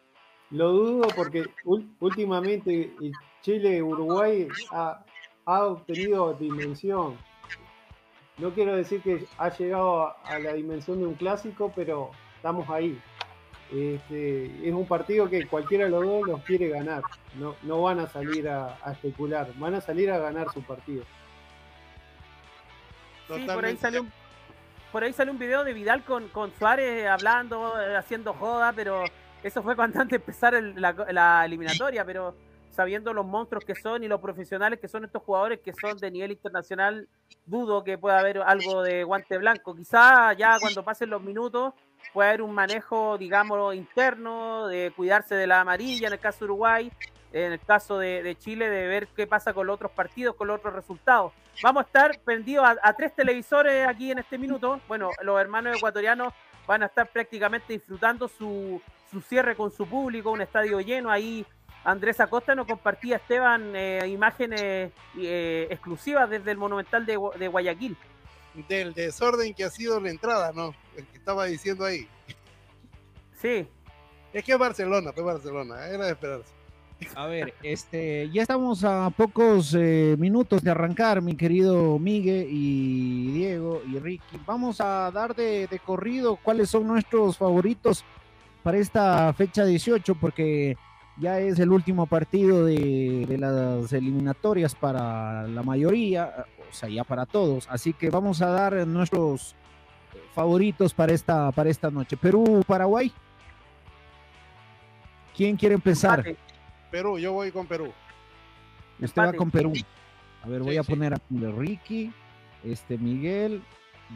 Lo 0.52 0.70
dudo 0.70 1.08
porque 1.16 1.44
últimamente 1.98 2.92
Chile-Uruguay 3.40 4.48
ha, 4.70 5.02
obtenido 5.46 6.34
dimensión. 6.34 7.16
No 8.36 8.50
quiero 8.50 8.76
decir 8.76 9.00
que 9.00 9.26
ha 9.38 9.48
llegado 9.48 10.14
a, 10.24 10.38
la 10.38 10.52
dimensión 10.52 11.00
de 11.00 11.06
un 11.06 11.14
clásico, 11.14 11.72
pero 11.74 12.10
estamos 12.36 12.68
ahí. 12.68 13.00
Este, 13.72 14.68
es 14.68 14.74
un 14.74 14.86
partido 14.86 15.30
que 15.30 15.46
cualquiera 15.46 15.86
de 15.86 15.90
los 15.90 16.04
dos 16.04 16.28
los 16.28 16.42
quiere 16.42 16.68
ganar. 16.68 17.02
No, 17.38 17.56
no 17.62 17.80
van 17.80 18.00
a 18.00 18.06
salir 18.06 18.46
a, 18.46 18.76
especular, 18.92 19.50
van 19.56 19.74
a 19.74 19.80
salir 19.80 20.10
a 20.10 20.18
ganar 20.18 20.52
su 20.52 20.62
partido. 20.62 21.04
Sí, 23.34 23.46
por 23.46 23.64
ahí 23.64 23.76
salió 23.78 24.02
un, 24.02 24.12
por 24.90 25.02
ahí 25.02 25.14
salió 25.14 25.32
un 25.32 25.38
video 25.38 25.64
de 25.64 25.72
Vidal 25.72 26.04
con, 26.04 26.28
con 26.28 26.52
Suárez 26.52 27.06
hablando, 27.06 27.80
eh, 27.80 27.96
haciendo 27.96 28.34
joda, 28.34 28.74
pero 28.74 29.04
eso 29.42 29.62
fue 29.62 29.76
cuando 29.76 30.00
antes 30.00 30.11
de 30.11 30.16
empezar 30.16 30.55
la, 30.55 31.44
eliminatoria, 31.44 32.05
pero 32.05 32.35
sabiendo 32.70 33.12
los 33.12 33.26
monstruos 33.26 33.64
que 33.64 33.74
son 33.74 34.02
y 34.02 34.09
los 34.09 34.20
profesionales 34.20 34.78
que 34.81 34.88
son 34.88 35.05
estos 35.05 35.22
jugadores 35.22 35.61
que 35.61 35.72
son 35.74 35.96
de 35.98 36.11
nivel 36.11 36.33
internacional, 36.33 37.09
dudo 37.44 37.85
que 37.85 37.98
pueda 37.98 38.18
haber 38.18 38.38
algo 38.38 38.83
de 38.83 39.05
guante 39.05 39.37
blanco. 39.38 39.74
Quizá 39.74 40.33
ya 40.33 40.59
cuando 40.59 40.83
pasen 40.83 41.11
los 41.11 41.22
minutos 41.22 41.74
puede 42.12 42.31
haber 42.31 42.42
un 42.42 42.55
manejo, 42.55 43.18
digamos, 43.18 43.74
interno, 43.74 44.66
de 44.68 44.92
cuidarse 44.96 45.35
de 45.35 45.46
la 45.46 45.61
amarilla 45.61 46.09
en 46.09 46.14
el 46.14 46.18
caso 46.18 46.40
de 46.40 46.44
Uruguay, 46.46 46.92
en 47.33 47.52
el 47.52 47.61
caso 47.61 47.98
de, 47.98 48.37
Chile, 48.38 48.68
de 48.68 48.87
ver 48.87 49.09
qué 49.09 49.26
pasa 49.26 49.52
con 49.52 49.66
los 49.66 49.74
otros 49.74 49.92
partidos, 49.92 50.35
con 50.35 50.48
los 50.48 50.59
otros 50.59 50.74
resultados. 50.74 51.33
Vamos 51.62 51.85
a 51.85 51.87
estar 51.87 52.18
prendidos 52.20 52.66
a 52.83 52.92
tres 52.94 53.14
televisores 53.14 53.87
aquí 53.87 54.11
en 54.11 54.18
este 54.18 54.38
minuto. 54.38 54.81
Bueno, 54.88 55.11
los 55.22 55.40
hermanos 55.40 55.76
ecuatorianos 55.76 56.33
van 56.66 56.83
a 56.83 56.87
estar 56.87 57.09
prácticamente 57.09 57.72
disfrutando 57.72 58.28
su, 58.28 58.81
su 59.12 59.20
cierre 59.20 59.55
con 59.55 59.70
su 59.70 59.87
público, 59.87 60.31
un 60.31 60.40
estadio 60.40 60.81
lleno. 60.81 61.11
Ahí 61.11 61.46
Andrés 61.85 62.18
Acosta 62.20 62.55
nos 62.55 62.66
compartía, 62.66 63.16
Esteban, 63.16 63.77
eh, 63.77 64.09
imágenes 64.09 64.92
eh, 65.18 65.66
exclusivas 65.70 66.31
desde 66.31 66.51
el 66.51 66.57
Monumental 66.57 67.05
de, 67.05 67.16
Guayaquil. 67.16 67.96
Del 68.68 68.94
desorden 68.94 69.55
que 69.55 69.64
ha 69.64 69.70
sido 69.70 70.01
la 70.01 70.11
entrada, 70.11 70.53
¿no? 70.53 70.75
El 70.96 71.07
que 71.07 71.18
estaba 71.18 71.46
diciendo 71.46 71.85
ahí. 71.85 72.09
Sí. 73.40 73.66
Es 74.33 74.44
que 74.44 74.52
es 74.52 74.58
Barcelona, 74.58 75.13
fue 75.13 75.23
Barcelona, 75.23 75.87
era 75.88 76.06
de 76.06 76.13
esperarse. 76.13 76.52
A 77.17 77.27
ver, 77.27 77.52
este, 77.65 78.31
ya 78.31 78.42
estamos 78.42 78.85
a 78.85 79.10
pocos 79.10 79.75
eh, 79.77 80.15
minutos 80.19 80.63
de 80.63 80.71
arrancar, 80.71 81.21
mi 81.21 81.37
querido 81.37 81.98
Miguel 81.98 82.46
y 82.48 83.33
Diego 83.33 83.83
y 83.85 83.98
Ricky. 83.98 84.40
Vamos 84.46 84.81
a 84.81 85.10
dar 85.10 85.35
de 85.35 85.81
corrido 85.85 86.37
cuáles 86.37 86.71
son 86.71 86.87
nuestros 86.87 87.37
favoritos 87.37 88.04
para 88.63 88.79
esta 88.79 89.33
fecha 89.33 89.65
18 89.65 90.15
porque 90.15 90.77
ya 91.17 91.38
es 91.40 91.58
el 91.58 91.71
último 91.71 92.06
partido 92.06 92.65
de, 92.65 93.37
las 93.38 93.92
eliminatorias 93.92 94.75
para 94.75 95.46
la 95.46 95.63
mayoría, 95.63 96.46
o 96.71 96.73
sea, 96.73 96.88
ya 96.88 97.04
para 97.04 97.27
todos. 97.27 97.69
Así 97.71 97.92
que 97.92 98.10
vamos 98.10 98.40
a 98.42 98.46
dar 98.46 98.87
nuestros 98.87 99.54
favoritos 100.35 100.94
para 100.94 101.13
esta, 101.13 101.52
para 101.52 101.71
esta 101.71 101.90
noche. 101.90 102.17
Perú, 102.17 102.63
Paraguay. 102.67 103.13
¿Quién 105.37 105.56
quiere 105.56 105.75
empezar? 105.75 106.25
Perú, 106.90 107.19
yo 107.19 107.33
voy 107.33 107.50
con 107.50 107.67
Perú. 107.67 107.92
Usted 109.00 109.23
va 109.23 109.33
con 109.33 109.50
Perú. 109.50 109.73
A 110.42 110.48
ver, 110.48 110.63
voy 110.63 110.77
a 110.77 110.83
poner 110.83 111.15
a 111.15 111.21
Ricky, 111.31 112.13
este 112.65 112.98
Miguel, 112.98 113.63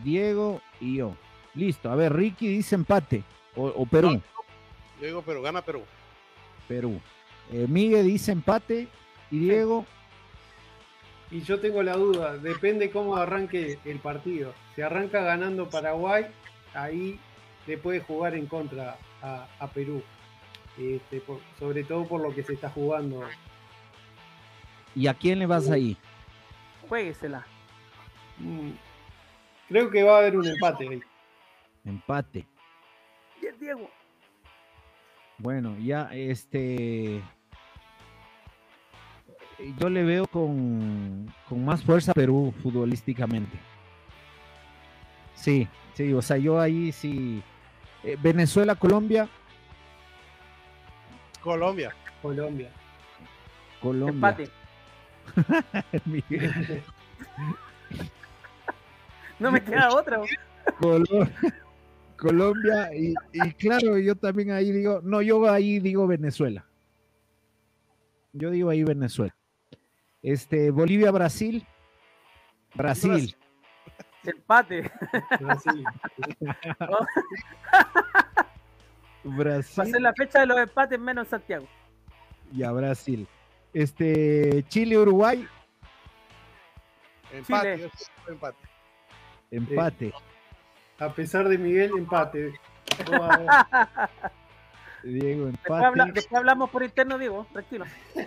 Diego 0.02 0.60
y 0.80 0.96
yo. 0.96 1.16
Listo. 1.54 1.90
A 1.90 1.94
ver, 1.94 2.12
Ricky 2.12 2.48
dice 2.48 2.74
empate. 2.74 3.22
O, 3.54 3.86
Perú. 3.86 4.20
Yo 5.00 5.06
digo 5.06 5.22
Perú, 5.22 5.42
gana 5.42 5.62
Perú. 5.62 5.82
Perú. 6.68 7.00
Eh, 7.52 7.66
Miguel 7.68 8.06
dice 8.06 8.32
empate 8.32 8.88
y 9.30 9.38
Diego. 9.38 9.84
Y 11.30 11.42
yo 11.42 11.58
tengo 11.58 11.82
la 11.82 11.94
duda, 11.94 12.38
depende 12.38 12.90
cómo 12.90 13.16
arranque 13.16 13.78
el 13.84 13.98
partido. 13.98 14.54
Si 14.74 14.82
arranca 14.82 15.22
ganando 15.22 15.68
Paraguay, 15.68 16.26
ahí 16.72 17.18
le 17.66 17.78
puede 17.78 18.00
jugar 18.00 18.34
en 18.34 18.46
contra 18.46 18.96
a, 19.22 19.66
Perú, 19.74 20.02
este, 20.78 21.20
sobre 21.58 21.82
todo 21.82 22.06
por 22.06 22.20
lo 22.20 22.32
que 22.32 22.44
se 22.44 22.54
está 22.54 22.70
jugando. 22.70 23.24
¿Y 24.94 25.08
a 25.08 25.14
quién 25.14 25.40
le 25.40 25.46
vas 25.46 25.68
ahí? 25.68 25.96
Jueguesela. 26.88 27.44
Mm, 28.38 28.70
creo 29.68 29.90
que 29.90 30.02
va 30.04 30.16
a 30.16 30.18
haber 30.20 30.36
un 30.36 30.46
empate 30.46 30.88
ahí. 30.88 31.02
Empate. 31.84 32.46
Bien, 33.40 33.54
Diego. 33.58 33.90
Bueno, 35.38 35.76
ya 35.78 36.08
este. 36.12 37.22
Yo 39.78 39.88
le 39.88 40.04
veo 40.04 40.26
con, 40.26 41.32
con 41.48 41.64
más 41.64 41.82
fuerza 41.82 42.12
a 42.12 42.14
Perú 42.14 42.54
futbolísticamente. 42.62 43.58
Sí, 45.34 45.68
sí, 45.94 46.12
o 46.12 46.22
sea, 46.22 46.36
yo 46.36 46.60
ahí 46.60 46.92
sí. 46.92 47.42
Eh, 48.02 48.16
Venezuela, 48.20 48.74
Colombia. 48.74 49.28
Colombia. 51.42 51.94
Colombia. 52.22 52.70
Colombia. 53.80 54.14
Empate. 54.14 54.50
no 59.38 59.50
me 59.50 59.62
queda 59.62 59.90
otra. 59.90 60.20
Colombia 60.80 61.65
y, 63.32 63.52
claro, 63.54 63.98
yo 63.98 64.14
también 64.16 64.50
ahí 64.50 64.72
digo, 64.72 65.00
no, 65.02 65.22
yo 65.22 65.48
ahí 65.50 65.78
digo 65.80 66.06
Venezuela. 66.06 66.64
Yo 68.32 68.50
digo 68.50 68.70
ahí 68.70 68.84
Venezuela. 68.84 69.34
Este, 70.22 70.70
Bolivia, 70.70 71.10
Brasil. 71.10 71.66
Brasil. 72.74 73.36
Empate. 74.24 74.90
Brasil. 75.40 75.84
Brasil. 79.24 79.80
Va 79.80 79.82
a 79.82 79.86
ser 79.86 80.00
la 80.00 80.12
fecha 80.12 80.40
de 80.40 80.46
los 80.46 80.58
empates 80.58 80.98
menos 80.98 81.28
Santiago. 81.28 81.66
Ya, 82.52 82.72
Brasil. 82.72 83.26
Este, 83.72 84.64
Chile, 84.68 84.98
Uruguay. 84.98 85.46
Empate. 87.32 87.90
Empate. 88.28 88.58
Empate. 89.50 90.14
A 90.98 91.12
pesar 91.12 91.48
de 91.48 91.58
Miguel, 91.58 91.92
empate. 91.96 92.54
Diego, 95.02 95.48
empate. 95.48 96.12
Después, 96.12 96.38
hablamos 96.38 96.70
por 96.70 96.82
interno, 96.82 97.18
Diego, 97.18 97.46
tranquilo. 97.52 97.84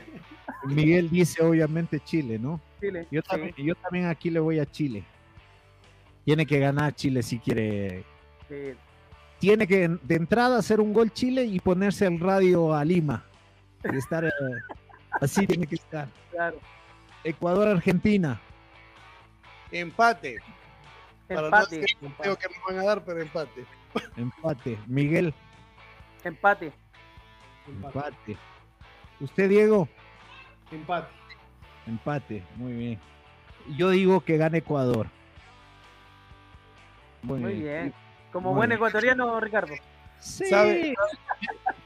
Miguel 0.66 1.10
dice 1.10 1.44
obviamente 1.44 2.00
Chile, 2.00 2.40
¿no? 2.40 2.60
Chile. 2.80 3.08
Yo, 3.12 3.22
también, 3.22 3.54
yo 3.58 3.76
también 3.76 4.08
aquí 4.08 4.30
le 4.30 4.40
voy 4.40 4.60
a 4.60 4.66
Chile. 4.66 5.04
Tiene 6.26 6.46
que 6.46 6.60
ganar 6.60 6.94
Chile 6.96 7.24
si 7.24 7.40
quiere. 7.40 8.04
Tiene 9.40 9.68
que 9.68 9.88
de 9.88 10.16
entrada 10.16 10.58
hacer 10.58 10.82
un 10.82 10.94
gol 10.94 11.12
Chile 11.12 11.46
y 11.46 11.60
ponerse 11.60 12.06
el 12.06 12.20
radio 12.20 12.74
a 12.74 12.84
Lima. 12.84 13.26
Y 13.84 13.96
estar 13.96 14.26
eh, 14.26 14.30
así 15.22 15.48
tiene 15.48 15.66
que 15.66 15.76
estar. 15.76 16.08
Claro. 16.32 16.58
Ecuador, 17.24 17.68
Argentina. 17.68 18.40
Empate. 19.72 20.40
Empate. 21.30 21.86
No 22.02 22.16
creo 22.18 22.38
que 22.38 22.50
me 22.50 22.56
van 22.68 22.80
a 22.80 22.84
dar, 22.88 23.04
pero 23.04 23.22
empate. 23.22 23.66
Empate. 24.18 24.78
Miguel. 24.88 25.34
Empate. 26.24 26.74
Empate. 27.68 28.38
¿Usted, 29.20 29.50
Diego? 29.50 29.88
Empate. 30.72 31.20
Empate, 31.86 32.44
muy 32.56 32.74
bien. 32.74 33.00
Yo 33.78 33.90
digo 33.90 34.22
que 34.22 34.38
gane 34.38 34.60
Ecuador. 34.60 35.08
Muy, 37.22 37.54
bien. 37.54 37.94
Como 38.32 38.54
buen 38.54 38.72
ecuatoriano, 38.72 39.40
Ricardo. 39.40 39.74
Sí. 40.20 40.46
¿Sabe, 40.46 40.94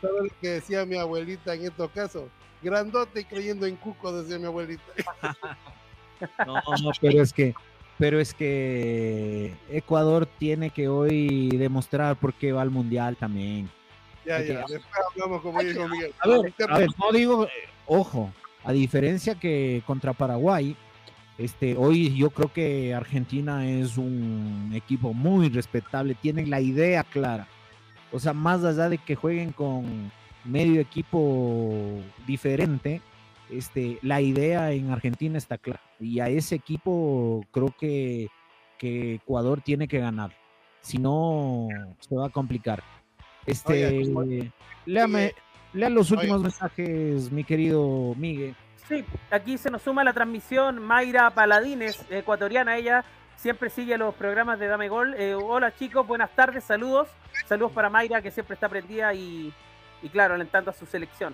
lo 0.01 0.27
que 0.41 0.49
decía 0.49 0.85
mi 0.85 0.97
abuelita 0.97 1.53
en 1.53 1.65
estos 1.65 1.89
casos? 1.91 2.29
Grandote 2.61 3.21
y 3.21 3.25
creyendo 3.25 3.65
en 3.65 3.75
cuco, 3.75 4.21
decía 4.21 4.37
mi 4.39 4.45
abuelita. 4.45 4.83
no, 6.45 6.55
no, 6.55 6.91
pero 7.01 7.21
es 7.21 7.33
que 7.33 7.53
pero 7.97 8.19
es 8.19 8.33
que 8.33 9.53
Ecuador 9.69 10.25
tiene 10.25 10.69
que 10.69 10.87
hoy 10.87 11.49
demostrar 11.49 12.15
por 12.15 12.33
qué 12.33 12.51
va 12.51 12.61
al 12.61 12.71
mundial 12.71 13.15
también. 13.17 13.69
Ya, 14.25 14.41
ya, 14.41 14.59
después 14.59 14.81
hablamos 15.11 15.41
como 15.41 15.61
dijo 15.61 15.87
Miguel. 15.87 16.13
A 16.19 16.27
ver, 16.27 16.53
a 16.69 16.77
ver, 16.77 16.89
no 16.97 17.11
digo, 17.11 17.45
eh, 17.45 17.49
ojo, 17.85 18.31
a 18.63 18.71
diferencia 18.71 19.35
que 19.35 19.83
contra 19.85 20.13
Paraguay, 20.13 20.75
este, 21.37 21.75
hoy 21.75 22.15
yo 22.15 22.29
creo 22.29 22.51
que 22.53 22.93
Argentina 22.93 23.67
es 23.67 23.97
un 23.97 24.71
equipo 24.73 25.13
muy 25.13 25.49
respetable, 25.49 26.15
tienen 26.15 26.49
la 26.49 26.61
idea 26.61 27.03
clara. 27.03 27.47
O 28.11 28.19
sea, 28.19 28.33
más 28.33 28.63
allá 28.63 28.89
de 28.89 28.97
que 28.97 29.15
jueguen 29.15 29.51
con 29.51 30.11
medio 30.45 30.79
equipo 30.79 31.99
diferente, 32.27 33.01
este, 33.57 33.99
la 34.01 34.21
idea 34.21 34.71
en 34.71 34.91
Argentina 34.91 35.37
está 35.37 35.57
clara. 35.57 35.81
Y 35.99 36.19
a 36.19 36.27
ese 36.27 36.55
equipo 36.55 37.45
creo 37.51 37.73
que, 37.79 38.29
que 38.77 39.15
Ecuador 39.15 39.61
tiene 39.61 39.87
que 39.87 39.99
ganar. 39.99 40.31
Si 40.81 40.97
no, 40.97 41.67
se 41.99 42.15
va 42.15 42.27
a 42.27 42.29
complicar. 42.29 42.83
Este, 43.45 44.01
léame, 44.85 45.33
lea 45.73 45.89
los 45.89 46.11
últimos 46.11 46.41
mensajes, 46.41 47.31
mi 47.31 47.43
querido 47.43 48.13
Miguel. 48.17 48.55
Sí, 48.87 49.05
aquí 49.31 49.57
se 49.57 49.71
nos 49.71 49.81
suma 49.81 50.03
la 50.03 50.13
transmisión 50.13 50.81
Mayra 50.81 51.29
Paladines, 51.29 52.05
ecuatoriana, 52.09 52.77
ella 52.77 53.05
siempre 53.37 53.69
sigue 53.69 53.97
los 53.97 54.13
programas 54.15 54.59
de 54.59 54.67
Dame 54.67 54.89
Gol. 54.89 55.15
Eh, 55.15 55.35
hola 55.35 55.73
chicos, 55.75 56.05
buenas 56.05 56.33
tardes, 56.35 56.63
saludos. 56.63 57.07
Saludos 57.45 57.71
para 57.71 57.89
Mayra 57.89 58.21
que 58.21 58.31
siempre 58.31 58.55
está 58.55 58.69
prendida 58.69 59.13
y, 59.13 59.53
y 60.01 60.09
claro, 60.09 60.35
alentando 60.35 60.71
a 60.71 60.73
su 60.73 60.85
selección. 60.85 61.33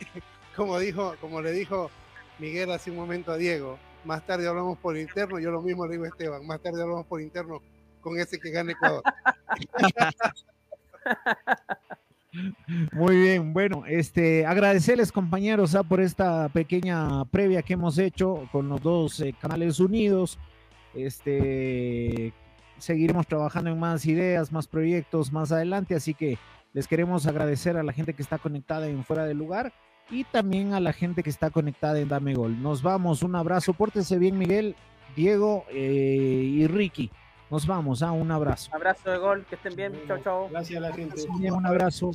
como 0.56 0.78
dijo, 0.78 1.14
como 1.20 1.40
le 1.40 1.52
dijo 1.52 1.90
Miguel 2.38 2.70
hace 2.70 2.90
un 2.90 2.96
momento 2.96 3.32
a 3.32 3.36
Diego, 3.36 3.78
más 4.04 4.24
tarde 4.26 4.48
hablamos 4.48 4.78
por 4.78 4.96
interno, 4.96 5.38
yo 5.38 5.50
lo 5.50 5.62
mismo 5.62 5.86
le 5.86 5.92
digo 5.92 6.04
a 6.04 6.08
Esteban, 6.08 6.46
más 6.46 6.60
tarde 6.60 6.82
hablamos 6.82 7.06
por 7.06 7.20
interno 7.20 7.60
con 8.00 8.18
ese 8.18 8.38
que 8.38 8.50
gane 8.50 8.72
Ecuador. 8.72 9.02
Muy 12.92 13.16
bien, 13.16 13.52
bueno, 13.52 13.84
este, 13.86 14.44
agradecerles 14.44 15.12
compañeros 15.12 15.76
¿ah? 15.76 15.84
por 15.84 16.00
esta 16.00 16.48
pequeña 16.48 17.24
previa 17.26 17.62
que 17.62 17.74
hemos 17.74 17.96
hecho 17.98 18.48
con 18.50 18.68
los 18.68 18.82
dos 18.82 19.20
eh, 19.20 19.34
canales 19.40 19.78
unidos. 19.78 20.38
Este, 20.94 22.32
seguiremos 22.78 23.28
trabajando 23.28 23.70
en 23.70 23.78
más 23.78 24.04
ideas, 24.06 24.50
más 24.50 24.66
proyectos 24.66 25.32
más 25.32 25.52
adelante, 25.52 25.94
así 25.94 26.14
que 26.14 26.38
les 26.72 26.88
queremos 26.88 27.26
agradecer 27.26 27.76
a 27.76 27.84
la 27.84 27.92
gente 27.92 28.14
que 28.14 28.22
está 28.22 28.38
conectada 28.38 28.88
en 28.88 29.04
fuera 29.04 29.24
del 29.24 29.38
lugar 29.38 29.72
y 30.10 30.24
también 30.24 30.74
a 30.74 30.80
la 30.80 30.92
gente 30.92 31.22
que 31.22 31.30
está 31.30 31.50
conectada 31.50 31.98
en 31.98 32.08
Dame 32.08 32.34
Gol. 32.34 32.62
Nos 32.62 32.82
vamos, 32.82 33.22
un 33.22 33.36
abrazo, 33.36 33.72
pórtense 33.72 34.18
bien 34.18 34.38
Miguel, 34.38 34.76
Diego 35.16 35.64
eh, 35.70 35.76
y 35.76 36.66
Ricky. 36.66 37.10
Nos 37.50 37.66
vamos, 37.66 38.02
a 38.02 38.08
¿ah? 38.08 38.12
un 38.12 38.30
abrazo. 38.30 38.70
Abrazo 38.74 39.10
de 39.10 39.18
gol, 39.18 39.44
que 39.48 39.54
estén 39.54 39.76
bien, 39.76 39.92
chao, 40.06 40.18
chao. 40.18 40.48
Gracias 40.50 40.78
a 40.78 40.88
la 40.88 40.92
gente. 40.92 41.22
Un 41.28 41.66
abrazo. 41.66 42.12